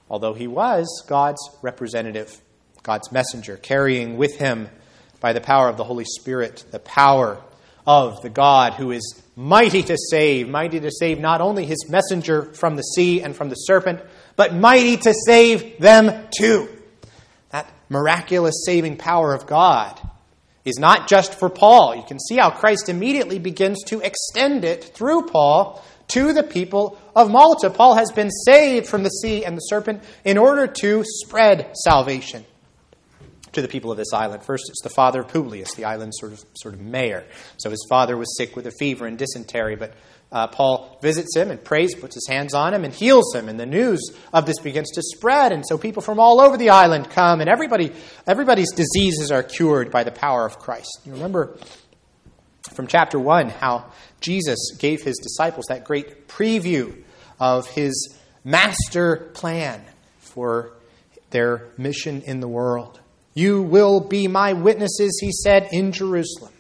although 0.10 0.34
he 0.34 0.48
was 0.48 1.04
God's 1.08 1.42
representative, 1.62 2.40
God's 2.84 3.12
messenger, 3.12 3.58
carrying 3.58 4.18
with 4.18 4.38
him 4.38 4.70
by 5.20 5.34
the 5.34 5.42
power 5.42 5.68
of 5.68 5.78
the 5.78 5.84
Holy 5.84 6.06
Spirit 6.06 6.66
the 6.72 6.80
power 6.80 7.42
of 7.88 8.22
the 8.22 8.30
God 8.30 8.74
who 8.74 8.92
is 8.92 9.22
mighty 9.36 9.82
to 9.82 9.98
save, 10.12 10.48
mighty 10.48 10.80
to 10.80 10.92
save 10.92 11.20
not 11.20 11.42
only 11.42 11.66
his 11.66 11.90
messenger 11.90 12.54
from 12.54 12.76
the 12.76 12.84
sea 12.84 13.22
and 13.22 13.36
from 13.36 13.50
the 13.50 13.56
serpent, 13.56 14.02
but 14.36 14.54
mighty 14.54 14.98
to 14.98 15.14
save 15.26 15.80
them 15.80 16.28
too. 16.38 16.70
Miraculous 17.90 18.64
saving 18.66 18.98
power 18.98 19.34
of 19.34 19.48
God 19.48 20.00
is 20.64 20.78
not 20.78 21.08
just 21.08 21.36
for 21.36 21.50
Paul. 21.50 21.96
You 21.96 22.04
can 22.04 22.20
see 22.20 22.38
how 22.38 22.52
Christ 22.52 22.90
immediately 22.90 23.40
begins 23.40 23.84
to 23.88 24.00
extend 24.02 24.64
it 24.64 24.84
through 24.84 25.24
Paul 25.24 25.84
to 26.10 26.34
the 26.34 26.44
people 26.44 27.00
of 27.16 27.32
Malta. 27.32 27.70
Paul 27.70 27.96
has 27.96 28.12
been 28.12 28.30
saved 28.46 28.88
from 28.88 29.04
the 29.04 29.10
sea 29.10 29.46
and 29.46 29.56
the 29.56 29.62
serpent 29.62 30.04
in 30.24 30.38
order 30.38 30.68
to 30.68 31.04
spread 31.06 31.72
salvation 31.84 32.46
to 33.54 33.62
the 33.62 33.68
people 33.68 33.92
of 33.92 33.98
this 33.98 34.14
island. 34.14 34.44
First, 34.44 34.66
it's 34.70 34.82
the 34.84 34.90
father 34.90 35.22
of 35.22 35.28
Publius, 35.30 35.74
the 35.74 35.86
island's 35.86 36.18
sort 36.20 36.34
of, 36.34 36.44
sort 36.56 36.76
of 36.76 36.82
mayor. 36.82 37.26
So 37.58 37.70
his 37.70 37.86
father 37.90 38.16
was 38.16 38.36
sick 38.38 38.56
with 38.56 38.68
a 38.68 38.72
fever 38.72 39.08
and 39.08 39.18
dysentery, 39.18 39.76
but 39.76 39.94
uh, 40.32 40.48
Paul 40.48 41.00
visits 41.02 41.36
him 41.36 41.50
and 41.50 41.64
prays, 41.64 41.96
puts 41.96 42.14
his 42.14 42.28
hands 42.28 42.54
on 42.54 42.74
him, 42.74 42.84
and 42.84 42.94
heals 42.94 43.34
him. 43.34 43.50
And 43.50 43.60
the 43.60 43.66
news 43.66 44.12
of 44.32 44.46
this 44.46 44.60
begins 44.60 44.92
to 44.92 45.02
spread. 45.02 45.52
And 45.52 45.66
so 45.66 45.78
people 45.78 46.04
from 46.04 46.20
all 46.20 46.40
over 46.40 46.56
the 46.56 46.70
island 46.70 47.10
come, 47.10 47.42
and 47.42 47.50
everybody, 47.50 47.92
everybody's 48.28 48.72
diseases 48.72 49.32
are 49.32 49.42
cured 49.42 49.90
by 49.92 50.04
the 50.04 50.12
power 50.12 50.46
of 50.46 50.60
Christ. 50.60 51.02
You 51.04 51.14
remember 51.14 51.58
from 52.74 52.86
chapter 52.86 53.20
1 53.20 53.50
how 53.50 53.92
Jesus 54.22 54.76
gave 54.78 55.02
his 55.02 55.18
disciples 55.18 55.66
that 55.70 55.84
great 55.84 56.28
preview 56.28 57.02
of 57.40 57.68
his 57.68 58.16
master 58.44 59.32
plan 59.34 59.84
for 60.20 60.74
their 61.32 61.70
mission 61.78 62.22
in 62.22 62.40
the 62.40 62.48
world. 62.48 63.00
You 63.34 63.64
will 63.64 64.00
be 64.00 64.28
my 64.28 64.54
witnesses, 64.54 65.18
he 65.22 65.32
said, 65.32 65.70
in 65.72 65.92
Jerusalem 65.92 66.54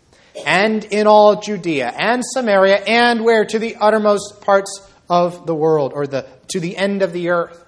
and 0.46 0.84
in 0.86 1.08
all 1.08 1.42
Judea 1.42 1.94
and 1.98 2.24
Samaria 2.26 2.78
and 2.86 3.24
where 3.24 3.46
to 3.46 3.60
the 3.60 3.76
uttermost 3.76 4.42
parts 4.42 4.88
of 5.10 5.46
the 5.46 5.56
world 5.56 5.94
or 5.94 6.08
the 6.08 6.28
to 6.50 6.60
the 6.60 6.78
end 6.78 7.02
of 7.02 7.14
the 7.14 7.30
earth. 7.30 7.66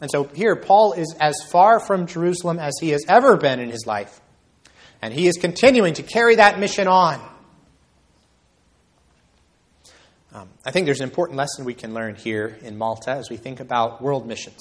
And 0.00 0.10
so 0.10 0.24
here 0.24 0.56
Paul 0.56 0.92
is 0.92 1.14
as 1.18 1.42
far 1.50 1.80
from 1.80 2.06
Jerusalem 2.06 2.58
as 2.58 2.74
he 2.80 2.90
has 2.90 3.04
ever 3.08 3.36
been 3.36 3.60
in 3.60 3.70
his 3.70 3.86
life. 3.86 4.20
And 5.00 5.12
he 5.12 5.26
is 5.26 5.36
continuing 5.36 5.94
to 5.94 6.02
carry 6.02 6.36
that 6.36 6.58
mission 6.58 6.88
on. 6.88 7.20
Um, 10.34 10.50
I 10.66 10.70
think 10.70 10.84
there's 10.84 11.00
an 11.00 11.08
important 11.08 11.38
lesson 11.38 11.64
we 11.64 11.74
can 11.74 11.94
learn 11.94 12.14
here 12.14 12.58
in 12.62 12.76
Malta 12.76 13.12
as 13.12 13.30
we 13.30 13.38
think 13.38 13.60
about 13.60 14.02
world 14.02 14.26
missions. 14.26 14.60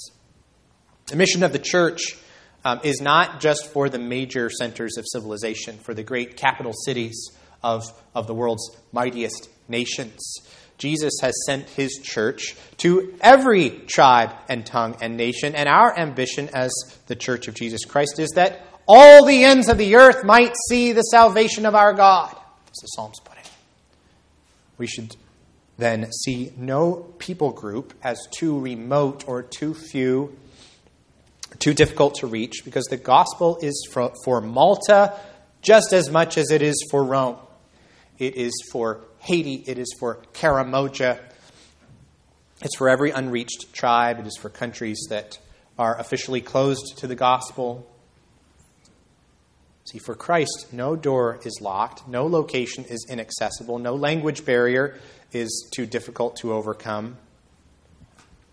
The 1.08 1.17
mission 1.17 1.43
of 1.43 1.51
the 1.51 1.60
church 1.60 2.17
um, 2.65 2.82
is 2.84 2.99
not 2.99 3.39
just 3.39 3.67
for 3.67 3.88
the 3.88 3.99
major 3.99 4.49
centers 4.49 4.97
of 4.97 5.06
civilization, 5.08 5.78
for 5.78 5.93
the 5.93 6.04
great 6.04 6.36
capital 6.36 6.73
cities 6.73 7.30
of, 7.63 7.84
of 8.15 8.25
the 8.28 8.34
world's 8.34 8.75
mightiest 8.91 9.47
nations. 9.69 10.39
Jesus 10.78 11.13
has 11.21 11.34
sent 11.45 11.69
his 11.69 11.99
church 12.04 12.56
to 12.78 13.15
every 13.21 13.69
tribe 13.69 14.36
and 14.49 14.65
tongue 14.65 14.97
and 14.99 15.15
nation, 15.15 15.56
and 15.56 15.69
our 15.69 15.97
ambition 15.97 16.49
as 16.54 16.73
the 17.08 17.15
church 17.15 17.47
of 17.47 17.54
Jesus 17.54 17.86
Christ 17.86 18.19
is 18.19 18.32
that 18.36 18.67
all 18.88 19.25
the 19.25 19.43
ends 19.43 19.69
of 19.69 19.78
the 19.78 19.95
earth 19.95 20.25
might 20.25 20.54
see 20.69 20.91
the 20.91 21.01
salvation 21.04 21.65
of 21.65 21.75
our 21.75 21.93
God, 21.93 22.36
as 22.67 22.78
the 22.82 22.88
Psalms 22.88 23.19
put 23.23 23.38
it. 23.38 23.49
We 24.78 24.88
should 24.88 25.15
then 25.78 26.12
see 26.12 26.51
no 26.58 27.13
people 27.19 27.51
group 27.51 27.93
as 28.04 28.19
too 28.32 28.60
remote 28.60 29.23
or 29.28 29.43
too 29.43 29.73
few 29.73 30.36
too 31.60 31.74
difficult 31.74 32.15
to 32.15 32.28
reach 32.28 32.62
because 32.63 32.86
the 32.86 32.98
gospel 32.98 33.58
is 33.62 33.88
for, 33.91 34.13
for 34.24 34.41
Malta 34.41 35.13
just 35.62 35.94
as 35.94 36.10
much 36.10 36.38
as 36.38 36.52
it 36.52 36.62
is 36.62 36.76
for 36.91 37.04
Rome. 37.04 37.38
It 38.20 38.36
is 38.36 38.54
for 38.72 39.02
Haiti, 39.20 39.63
it 39.65 39.78
is 39.78 39.94
for 40.00 40.20
Karamoja, 40.34 41.20
it's 42.62 42.78
for 42.78 42.88
every 42.88 43.12
unreached 43.12 43.74
tribe, 43.74 44.20
it 44.20 44.28
is 44.28 44.38
for 44.38 44.50
countries 44.50 45.08
that 45.10 45.39
are 45.78 46.00
officially 46.00 46.41
closed 46.41 46.98
to 46.98 47.08
the 47.08 47.15
gospel. 47.15 47.86
See, 49.86 50.00
for 50.00 50.15
Christ, 50.15 50.68
no 50.72 50.96
door 50.96 51.39
is 51.44 51.60
locked, 51.62 52.08
no 52.08 52.26
location 52.28 52.86
is 52.86 53.06
inaccessible, 53.10 53.80
no 53.80 53.96
language 53.96 54.46
barrier 54.46 54.98
is 55.32 55.70
too 55.76 55.86
difficult 55.86 56.38
to 56.38 56.54
overcome. 56.54 57.18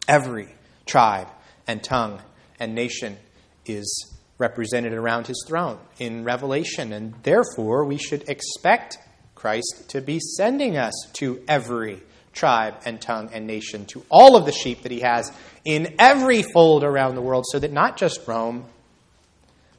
Every 0.09 0.49
tribe 0.85 1.29
and 1.67 1.83
tongue 1.83 2.21
and 2.62 2.77
nation 2.77 3.18
is 3.66 4.14
represented 4.38 4.92
around 4.92 5.27
his 5.27 5.44
throne 5.48 5.81
in 5.98 6.22
Revelation. 6.22 6.92
And 6.92 7.12
therefore, 7.25 7.85
we 7.85 7.98
should 7.98 8.29
expect 8.29 8.98
Christ 9.35 9.87
to 9.88 10.01
be 10.01 10.20
sending 10.20 10.77
us 10.77 10.94
to 11.15 11.42
every 11.48 12.00
tribe 12.33 12.75
and 12.85 13.00
tongue 13.00 13.31
and 13.33 13.48
nation, 13.48 13.85
to 13.87 14.04
all 14.08 14.37
of 14.37 14.46
the 14.46 14.52
sheep 14.52 14.85
that 14.85 14.92
he 14.92 15.00
has 15.00 15.33
in 15.65 15.96
every 15.98 16.42
fold 16.42 16.85
around 16.85 17.17
the 17.17 17.21
world, 17.21 17.44
so 17.50 17.58
that 17.58 17.73
not 17.73 17.96
just 17.96 18.27
Rome, 18.29 18.65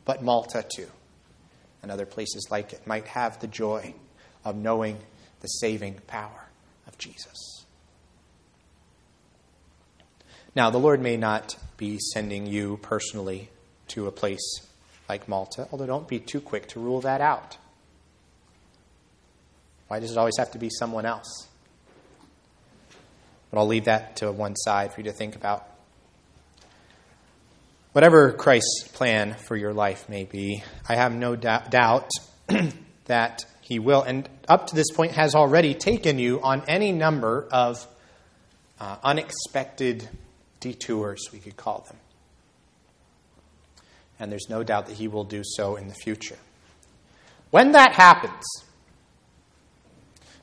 but 0.03 0.21
Malta 0.21 0.65
too, 0.75 0.89
and 1.81 1.89
other 1.89 2.05
places 2.05 2.47
like 2.51 2.73
it 2.73 2.85
might 2.85 3.07
have 3.07 3.39
the 3.39 3.47
joy 3.47 3.93
of 4.43 4.57
knowing 4.57 4.97
the 5.39 5.47
saving 5.47 5.95
power 6.05 6.49
of 6.85 6.97
Jesus. 6.97 7.65
Now, 10.53 10.69
the 10.69 10.77
Lord 10.79 11.01
may 11.01 11.17
not 11.17 11.55
be 11.83 11.99
sending 11.99 12.47
you 12.47 12.79
personally 12.81 13.49
to 13.89 14.07
a 14.07 14.11
place 14.11 14.61
like 15.09 15.27
Malta, 15.27 15.67
although 15.69 15.85
don't 15.85 16.07
be 16.07 16.17
too 16.17 16.39
quick 16.39 16.65
to 16.69 16.79
rule 16.79 17.01
that 17.01 17.19
out. 17.19 17.57
Why 19.89 19.99
does 19.99 20.11
it 20.11 20.17
always 20.17 20.37
have 20.37 20.51
to 20.51 20.57
be 20.57 20.69
someone 20.69 21.05
else? 21.05 21.49
But 23.51 23.59
I'll 23.59 23.67
leave 23.67 23.83
that 23.83 24.15
to 24.17 24.31
one 24.31 24.55
side 24.55 24.93
for 24.93 25.01
you 25.01 25.03
to 25.03 25.11
think 25.11 25.35
about. 25.35 25.67
Whatever 27.91 28.31
Christ's 28.31 28.87
plan 28.93 29.33
for 29.33 29.57
your 29.57 29.73
life 29.73 30.07
may 30.07 30.23
be, 30.23 30.63
I 30.87 30.95
have 30.95 31.13
no 31.13 31.35
doubt 31.35 32.09
that 33.07 33.43
He 33.59 33.79
will, 33.79 34.03
and 34.03 34.29
up 34.47 34.67
to 34.67 34.75
this 34.75 34.89
point, 34.91 35.11
has 35.11 35.35
already 35.35 35.73
taken 35.73 36.17
you 36.17 36.41
on 36.41 36.63
any 36.69 36.93
number 36.93 37.45
of 37.51 37.85
uh, 38.79 38.95
unexpected 39.03 40.07
detours, 40.63 41.27
we 41.33 41.39
could 41.39 41.57
call 41.57 41.85
them. 41.89 41.97
And 44.17 44.31
there's 44.31 44.49
no 44.49 44.63
doubt 44.63 44.85
that 44.87 44.95
He 44.95 45.09
will 45.09 45.25
do 45.25 45.41
so 45.43 45.75
in 45.75 45.89
the 45.89 45.93
future. 45.93 46.37
When 47.51 47.73
that 47.73 47.91
happens, 47.91 48.43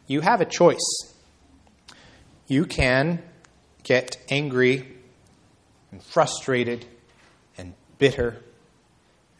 you 0.06 0.20
have 0.20 0.42
a 0.42 0.44
choice. 0.44 1.14
You 2.46 2.66
can 2.66 3.22
get 3.82 4.18
angry 4.28 4.86
and 5.90 6.02
frustrated 6.02 6.84
and 7.56 7.72
bitter, 7.98 8.36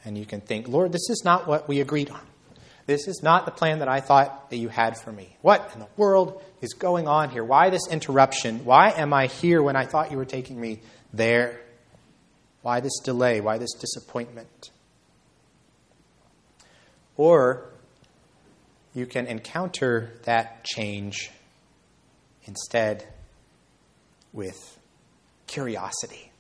and 0.05 0.17
you 0.17 0.25
can 0.25 0.41
think, 0.41 0.67
Lord, 0.67 0.93
this 0.93 1.11
is 1.11 1.23
not 1.25 1.47
what 1.47 1.69
we 1.69 1.81
agreed 1.81 2.09
on. 2.09 2.30
This 2.91 3.07
is 3.07 3.23
not 3.23 3.45
the 3.45 3.53
plan 3.53 3.79
that 3.79 3.89
I 3.89 4.01
thought 4.01 4.51
that 4.51 4.57
you 4.57 4.69
had 4.69 4.99
for 4.99 5.13
me. 5.13 5.37
What 5.43 5.71
in 5.75 5.79
the 5.79 5.87
world 5.97 6.43
is 6.61 6.73
going 6.73 7.07
on 7.07 7.31
here? 7.31 7.45
Why 7.45 7.71
this 7.71 7.87
interruption? 7.89 8.65
Why 8.65 8.91
am 8.91 9.13
I 9.13 9.29
here 9.29 9.63
when 9.63 9.77
I 9.77 9.85
thought 9.85 10.11
you 10.11 10.17
were 10.17 10.25
taking 10.25 10.61
me 10.61 10.81
there? 11.13 11.61
Why 12.63 12.81
this 12.81 12.99
delay? 12.99 13.41
Why 13.41 13.59
this 13.59 13.75
disappointment? 13.75 14.71
Or 17.17 17.71
you 18.93 19.07
can 19.07 19.29
encounter 19.29 20.11
that 20.25 20.65
change 20.65 21.31
instead 22.47 23.07
with 24.33 24.81
curiosity. 25.47 26.33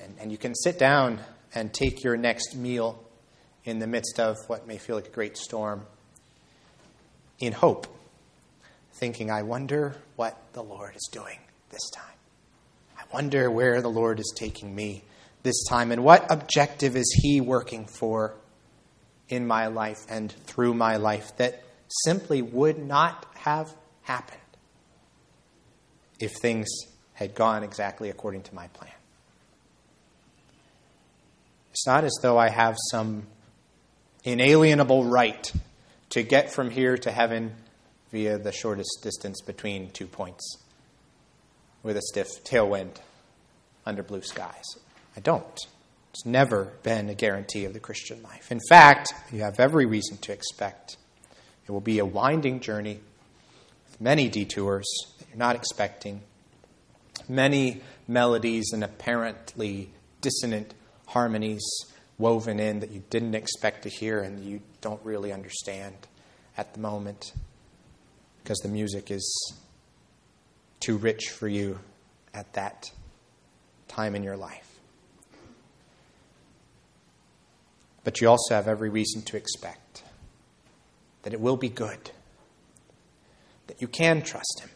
And, 0.00 0.14
and 0.20 0.30
you 0.30 0.38
can 0.38 0.54
sit 0.54 0.78
down 0.78 1.18
and 1.52 1.74
take 1.74 2.04
your 2.04 2.16
next 2.16 2.54
meal 2.54 3.02
in 3.66 3.80
the 3.80 3.86
midst 3.86 4.18
of 4.20 4.36
what 4.46 4.66
may 4.66 4.78
feel 4.78 4.96
like 4.96 5.08
a 5.08 5.10
great 5.10 5.36
storm 5.36 5.84
in 7.40 7.52
hope, 7.52 7.86
thinking, 8.94 9.30
I 9.30 9.42
wonder 9.42 9.96
what 10.14 10.40
the 10.52 10.62
Lord 10.62 10.94
is 10.96 11.08
doing 11.12 11.38
this 11.70 11.90
time. 11.90 12.04
I 12.96 13.02
wonder 13.12 13.50
where 13.50 13.82
the 13.82 13.90
Lord 13.90 14.20
is 14.20 14.32
taking 14.34 14.74
me 14.74 15.02
this 15.42 15.64
time 15.68 15.92
and 15.92 16.02
what 16.02 16.30
objective 16.30 16.96
is 16.96 17.12
He 17.22 17.40
working 17.40 17.86
for 17.86 18.34
in 19.28 19.46
my 19.46 19.66
life 19.66 20.06
and 20.08 20.30
through 20.30 20.74
my 20.74 20.96
life 20.96 21.36
that 21.36 21.62
simply 22.04 22.42
would 22.42 22.78
not 22.78 23.26
have 23.34 23.74
happened 24.02 24.40
if 26.20 26.32
things 26.36 26.68
had 27.14 27.34
gone 27.34 27.64
exactly 27.64 28.10
according 28.10 28.42
to 28.42 28.54
my 28.54 28.68
plan. 28.68 28.90
It's 31.72 31.86
not 31.86 32.04
as 32.04 32.16
though 32.22 32.38
I 32.38 32.48
have 32.48 32.76
some 32.90 33.26
inalienable 34.26 35.04
right 35.04 35.50
to 36.10 36.22
get 36.22 36.52
from 36.52 36.68
here 36.68 36.98
to 36.98 37.10
heaven 37.10 37.54
via 38.10 38.38
the 38.38 38.52
shortest 38.52 38.98
distance 39.02 39.40
between 39.40 39.90
two 39.90 40.06
points 40.06 40.58
with 41.82 41.96
a 41.96 42.02
stiff 42.02 42.28
tailwind 42.44 42.96
under 43.86 44.02
blue 44.02 44.22
skies. 44.22 44.64
I 45.16 45.20
don't. 45.20 45.58
It's 46.10 46.26
never 46.26 46.72
been 46.82 47.08
a 47.08 47.14
guarantee 47.14 47.66
of 47.66 47.72
the 47.72 47.78
Christian 47.78 48.22
life. 48.22 48.50
In 48.50 48.60
fact, 48.68 49.12
you 49.32 49.42
have 49.42 49.60
every 49.60 49.86
reason 49.86 50.16
to 50.18 50.32
expect 50.32 50.96
it 51.66 51.72
will 51.72 51.80
be 51.80 51.98
a 51.98 52.04
winding 52.04 52.60
journey 52.60 53.00
with 53.88 54.00
many 54.00 54.28
detours 54.28 54.86
that 55.18 55.28
you're 55.28 55.38
not 55.38 55.56
expecting, 55.56 56.22
many 57.28 57.80
melodies 58.08 58.70
and 58.72 58.82
apparently 58.82 59.90
dissonant 60.20 60.74
harmonies 61.06 61.64
woven 62.18 62.58
in 62.58 62.80
that 62.80 62.90
you 62.90 63.02
didn't 63.10 63.34
expect 63.34 63.82
to 63.82 63.88
hear 63.88 64.20
and 64.20 64.44
you 64.44 64.60
don't 64.80 65.04
really 65.04 65.32
understand 65.32 65.94
at 66.56 66.72
the 66.72 66.80
moment 66.80 67.32
because 68.42 68.58
the 68.58 68.68
music 68.68 69.10
is 69.10 69.54
too 70.80 70.96
rich 70.96 71.28
for 71.28 71.48
you 71.48 71.78
at 72.32 72.52
that 72.54 72.90
time 73.88 74.14
in 74.14 74.22
your 74.22 74.36
life. 74.36 74.78
But 78.04 78.20
you 78.20 78.28
also 78.28 78.54
have 78.54 78.68
every 78.68 78.88
reason 78.88 79.22
to 79.22 79.36
expect 79.36 80.04
that 81.22 81.32
it 81.32 81.40
will 81.40 81.56
be 81.56 81.68
good, 81.68 82.12
that 83.66 83.82
you 83.82 83.88
can 83.88 84.22
trust 84.22 84.60
Him. 84.60 84.70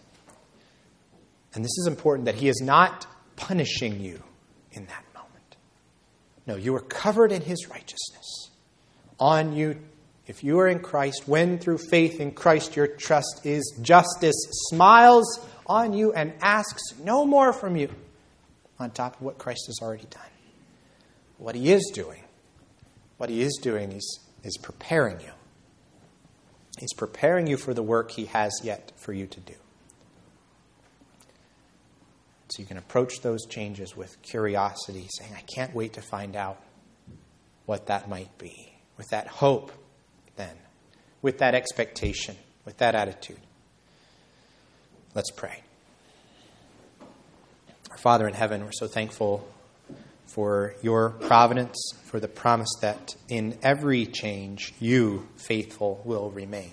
And 1.55 1.65
this 1.65 1.79
is 1.79 1.87
important 1.87 2.27
that 2.27 2.35
He 2.35 2.49
is 2.49 2.61
not 2.61 3.07
punishing 3.37 4.01
you 4.01 4.21
in 4.73 4.87
that 4.87 5.05
no, 6.47 6.57
you 6.57 6.75
are 6.75 6.81
covered 6.81 7.33
in 7.33 7.43
his 7.43 7.69
righteousness. 7.69 8.51
On 9.19 9.55
you, 9.55 9.79
if 10.27 10.43
you 10.43 10.59
are 10.61 10.69
in 10.69 10.81
Christ, 10.81 11.25
when 11.27 11.59
through 11.59 11.79
faith 11.79 12.21
in 12.21 12.33
Christ 12.33 12.77
your 12.77 12.87
trust 12.87 13.43
is 13.45 13.79
justice, 13.83 14.37
smiles 14.71 15.47
on 15.67 15.93
you 15.93 16.13
and 16.13 16.33
asks 16.41 16.95
no 17.03 17.27
more 17.27 17.53
from 17.53 17.77
you 17.77 17.91
on 18.79 18.91
top 18.91 19.17
of 19.17 19.23
what 19.23 19.39
Christ 19.39 19.65
has 19.67 19.79
already 19.83 20.07
done. 20.11 20.23
What 21.39 21.55
he 21.55 21.73
is 21.73 21.91
doing, 21.95 22.23
what 23.19 23.31
he 23.31 23.43
is 23.43 23.59
doing 23.63 23.93
is, 23.93 24.21
is 24.43 24.57
preparing 24.57 25.21
you. 25.21 25.33
He's 26.79 26.95
preparing 26.95 27.47
you 27.47 27.57
for 27.57 27.75
the 27.75 27.83
work 27.83 28.11
he 28.11 28.27
has 28.27 28.53
yet 28.63 28.93
for 28.97 29.13
you 29.13 29.27
to 29.27 29.41
do. 29.41 29.55
So 32.51 32.61
you 32.63 32.67
can 32.67 32.79
approach 32.79 33.21
those 33.21 33.47
changes 33.47 33.97
with 33.97 34.21
curiosity, 34.23 35.07
saying, 35.19 35.33
I 35.37 35.43
can't 35.55 35.73
wait 35.73 35.93
to 35.93 36.03
find 36.03 36.35
out 36.35 36.61
what 37.67 37.87
that 37.87 38.09
might 38.09 38.37
be. 38.39 38.73
With 38.97 39.09
that 39.11 39.29
hope, 39.29 39.71
then, 40.35 40.57
with 41.23 41.39
that 41.39 41.55
expectation, 41.55 42.37
with 42.65 42.79
that 42.79 42.95
attitude. 42.97 43.39
Let's 45.15 45.31
pray. 45.31 45.63
Our 47.91 47.99
Father 47.99 48.27
in 48.27 48.35
heaven, 48.35 48.65
we're 48.65 48.73
so 48.73 48.89
thankful 48.89 49.49
for 50.27 50.75
your 50.83 51.11
providence, 51.11 51.77
for 52.05 52.21
the 52.21 52.29
promise 52.29 52.71
that 52.81 53.15
in 53.29 53.59
every 53.63 54.07
change, 54.07 54.75
you, 54.81 55.29
faithful, 55.37 56.01
will 56.05 56.31
remain. 56.31 56.73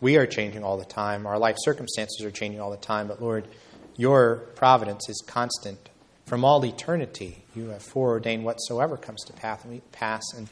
We 0.00 0.16
are 0.16 0.26
changing 0.26 0.64
all 0.64 0.78
the 0.78 0.84
time. 0.84 1.26
Our 1.26 1.38
life 1.38 1.56
circumstances 1.60 2.24
are 2.24 2.30
changing 2.30 2.60
all 2.60 2.70
the 2.70 2.76
time, 2.76 3.06
but 3.06 3.22
Lord, 3.22 3.46
your 3.96 4.36
providence 4.54 5.08
is 5.08 5.22
constant 5.26 5.88
from 6.26 6.44
all 6.44 6.64
eternity. 6.64 7.42
You 7.54 7.68
have 7.68 7.82
foreordained 7.82 8.44
whatsoever 8.44 8.96
comes 8.96 9.22
to 9.24 9.32
pass. 9.32 9.62
And 9.64 9.72
we 9.72 9.80
pass 9.92 10.22
and 10.36 10.48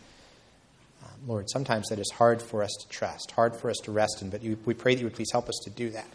um, 1.02 1.10
Lord, 1.26 1.48
sometimes 1.50 1.88
that 1.88 1.98
is 1.98 2.10
hard 2.10 2.42
for 2.42 2.62
us 2.62 2.70
to 2.82 2.88
trust, 2.88 3.30
hard 3.30 3.56
for 3.56 3.70
us 3.70 3.78
to 3.84 3.92
rest 3.92 4.20
in, 4.20 4.30
but 4.30 4.42
you, 4.42 4.58
we 4.64 4.74
pray 4.74 4.94
that 4.94 5.00
you 5.00 5.06
would 5.06 5.14
please 5.14 5.30
help 5.32 5.48
us 5.48 5.58
to 5.64 5.70
do 5.70 5.90
that. 5.90 6.06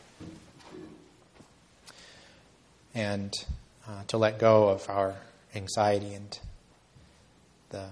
And 2.93 3.33
uh, 3.87 4.03
to 4.07 4.17
let 4.17 4.39
go 4.39 4.69
of 4.69 4.89
our 4.89 5.15
anxiety 5.53 6.13
and 6.13 6.39
the 7.69 7.85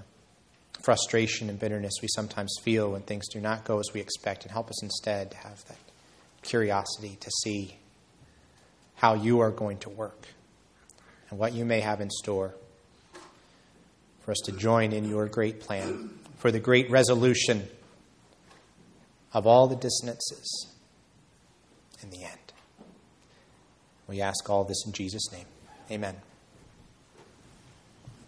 frustration 0.83 1.49
and 1.49 1.59
bitterness 1.59 1.93
we 2.01 2.07
sometimes 2.09 2.55
feel 2.61 2.91
when 2.91 3.01
things 3.01 3.27
do 3.29 3.39
not 3.39 3.63
go 3.63 3.79
as 3.79 3.89
we 3.93 4.01
expect, 4.01 4.43
and 4.43 4.51
help 4.51 4.69
us 4.69 4.83
instead 4.83 5.31
to 5.31 5.37
have 5.37 5.63
that 5.65 5.77
curiosity 6.41 7.17
to 7.19 7.31
see 7.41 7.77
how 9.03 9.15
you 9.15 9.41
are 9.41 9.51
going 9.51 9.77
to 9.77 9.89
work 9.89 10.27
and 11.29 11.37
what 11.37 11.51
you 11.51 11.65
may 11.65 11.81
have 11.81 11.99
in 11.99 12.09
store 12.09 12.55
for 14.21 14.31
us 14.31 14.37
to 14.45 14.53
join 14.53 14.93
in 14.93 15.03
your 15.03 15.27
great 15.27 15.59
plan, 15.59 16.09
for 16.37 16.53
the 16.53 16.59
great 16.61 16.89
resolution 16.89 17.67
of 19.33 19.45
all 19.45 19.67
the 19.67 19.75
dissonances 19.75 20.71
in 22.01 22.11
the 22.11 22.23
end. 22.23 22.53
We 24.07 24.21
ask 24.21 24.49
all 24.49 24.63
this 24.63 24.85
in 24.85 24.93
Jesus' 24.93 25.29
name. 25.33 25.47
Amen. 25.91 26.15